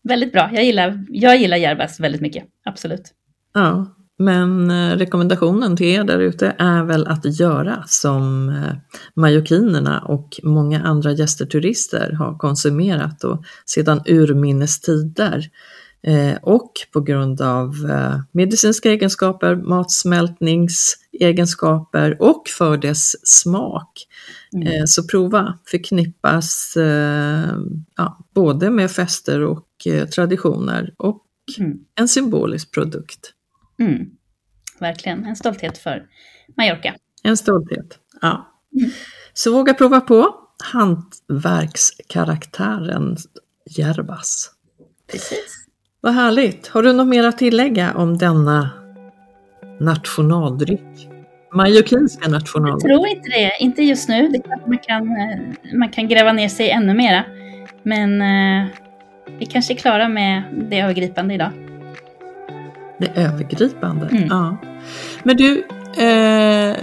Väldigt 0.04 0.34
bra, 0.34 0.50
jag 0.54 0.64
gillar, 0.64 1.06
jag 1.10 1.38
gillar 1.38 1.58
yerbas 1.58 2.00
väldigt 2.00 2.22
mycket, 2.22 2.44
absolut. 2.66 3.12
Ja, 3.54 3.96
Men 4.18 4.72
eh, 4.72 4.98
rekommendationen 4.98 5.78
till 5.78 5.88
er 5.88 6.04
där 6.04 6.20
ute 6.20 6.56
är 6.58 6.84
väl 6.84 7.08
att 7.08 7.40
göra 7.40 7.84
som 7.88 8.50
eh, 8.50 8.76
majokinerna 9.16 10.00
och 10.00 10.40
många 10.44 10.82
andra 10.82 11.12
gäster 11.12 12.14
har 12.14 12.38
konsumerat 12.38 13.24
och 13.24 13.44
sedan 13.66 14.02
urminnes 14.06 14.82
tider. 14.82 15.50
Eh, 16.04 16.38
och 16.42 16.72
på 16.94 17.02
grund 17.02 17.42
av 17.42 17.74
medicinska 18.32 18.90
egenskaper, 18.90 19.56
matsmältningsegenskaper 19.56 22.22
och 22.22 22.48
för 22.48 22.78
dess 22.78 23.28
smak. 23.28 24.08
Mm. 24.54 24.88
Så 24.88 25.08
prova 25.08 25.60
förknippas 25.66 26.74
ja, 27.96 28.26
både 28.34 28.70
med 28.70 28.92
fester 28.92 29.42
och 29.42 29.68
traditioner 30.16 30.94
och 30.98 31.26
mm. 31.60 31.80
en 31.96 32.08
symbolisk 32.08 32.72
produkt. 32.72 33.34
Mm. 33.80 34.06
Verkligen, 34.80 35.26
en 35.26 35.36
stolthet 35.36 35.78
för 35.78 36.08
Mallorca. 36.58 36.96
En 37.24 37.38
stolthet, 37.38 38.00
ja. 38.22 38.62
Mm. 38.80 38.92
Så 39.34 39.54
våga 39.54 39.74
prova 39.74 40.02
på 40.02 40.36
hantverkskaraktären 40.64 43.18
Järbas. 43.66 44.52
Precis. 45.12 45.68
Vad 46.04 46.14
härligt! 46.14 46.68
Har 46.68 46.84
du 46.84 46.94
något 46.94 47.08
mer 47.08 47.24
att 47.24 47.38
tillägga 47.38 47.94
om 47.94 48.18
denna 48.18 48.70
nationaldryck? 49.80 51.10
Mallorquinska 51.54 52.30
nationaldryck? 52.30 52.92
Jag 52.92 52.98
tror 52.98 53.08
inte 53.08 53.30
det, 53.30 53.52
inte 53.60 53.84
just 53.84 54.10
nu. 54.10 54.28
Det 54.28 54.38
är 54.38 54.42
klart 54.42 54.68
man 54.68 54.78
kan, 54.78 55.08
eh, 55.08 55.78
man 55.78 55.90
kan 55.90 56.08
gräva 56.08 56.34
ner 56.34 56.48
sig 56.48 56.70
ännu 56.70 56.94
mera. 56.94 57.24
Men 57.84 58.22
eh, 58.22 58.68
vi 59.40 59.46
kanske 59.46 59.74
är 59.74 59.76
klara 59.76 60.08
med 60.08 60.44
det 60.70 60.80
övergripande 60.80 61.34
idag. 61.34 61.52
Det 62.98 63.12
övergripande. 63.16 64.08
Mm. 64.12 64.28
Ja. 64.30 64.58
Men 65.24 65.38
du, 65.38 65.58
eh, 66.04 66.76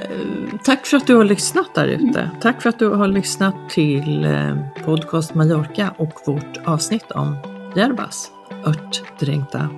tack 0.65 0.87
för 0.87 0.97
att 0.97 1.07
du 1.07 1.15
har 1.15 1.25
lyssnat 1.25 1.75
där 1.75 1.87
ute. 1.87 2.21
Mm. 2.21 2.41
Tack 2.41 2.63
för 2.63 2.69
att 2.69 2.79
du 2.79 2.89
har 2.89 3.09
lyssnat 3.09 3.71
till 3.71 4.25
eh, 4.25 4.57
Podcast 4.85 5.35
Mallorca 5.35 5.95
och 5.97 6.13
vårt 6.27 6.57
avsnitt 6.65 7.11
om 7.11 7.37
Järbas 7.77 8.31
örtdränkta 8.66 9.68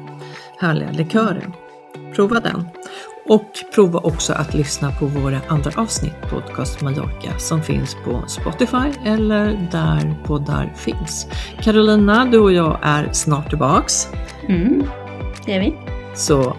härliga 0.59 0.91
likörer. 0.91 1.53
Prova 2.15 2.41
den. 2.41 2.69
Och 3.29 3.51
prova 3.75 3.99
också 3.99 4.33
att 4.33 4.55
lyssna 4.55 4.93
på 4.93 5.07
våra 5.07 5.41
andra 5.49 5.83
avsnitt 5.83 6.21
Podcast 6.31 6.81
Mallorca 6.81 7.39
som 7.39 7.63
finns 7.63 7.97
på 8.05 8.23
Spotify 8.27 8.93
eller 9.07 9.69
där 9.73 10.25
poddar 10.25 10.73
finns. 10.77 11.27
Carolina, 11.63 12.25
du 12.25 12.39
och 12.39 12.53
jag 12.53 12.79
är 12.83 13.13
snart 13.13 13.49
tillbaks. 13.49 14.09
Mm, 14.49 14.85
det 15.47 15.55
är 15.55 15.61
vi. 15.61 15.75
Så 16.15 16.57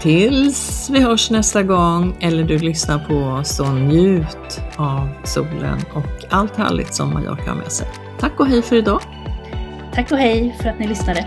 tills 0.00 0.90
vi 0.90 1.00
hörs 1.00 1.30
nästa 1.30 1.62
gång 1.62 2.16
eller 2.20 2.44
du 2.44 2.58
lyssnar 2.58 2.98
på 2.98 3.14
oss 3.14 3.56
så 3.56 3.72
njut 3.72 4.60
av 4.76 5.08
solen 5.24 5.78
och 5.94 6.24
allt 6.30 6.56
härligt 6.56 6.94
som 6.94 7.14
Mallorca 7.14 7.50
har 7.50 7.56
med 7.56 7.72
sig. 7.72 7.86
Tack 8.20 8.40
och 8.40 8.46
hej 8.46 8.62
för 8.62 8.76
idag! 8.76 9.00
Tack 9.94 10.12
och 10.12 10.18
hej 10.18 10.56
för 10.62 10.68
att 10.68 10.78
ni 10.78 10.86
lyssnade! 10.86 11.26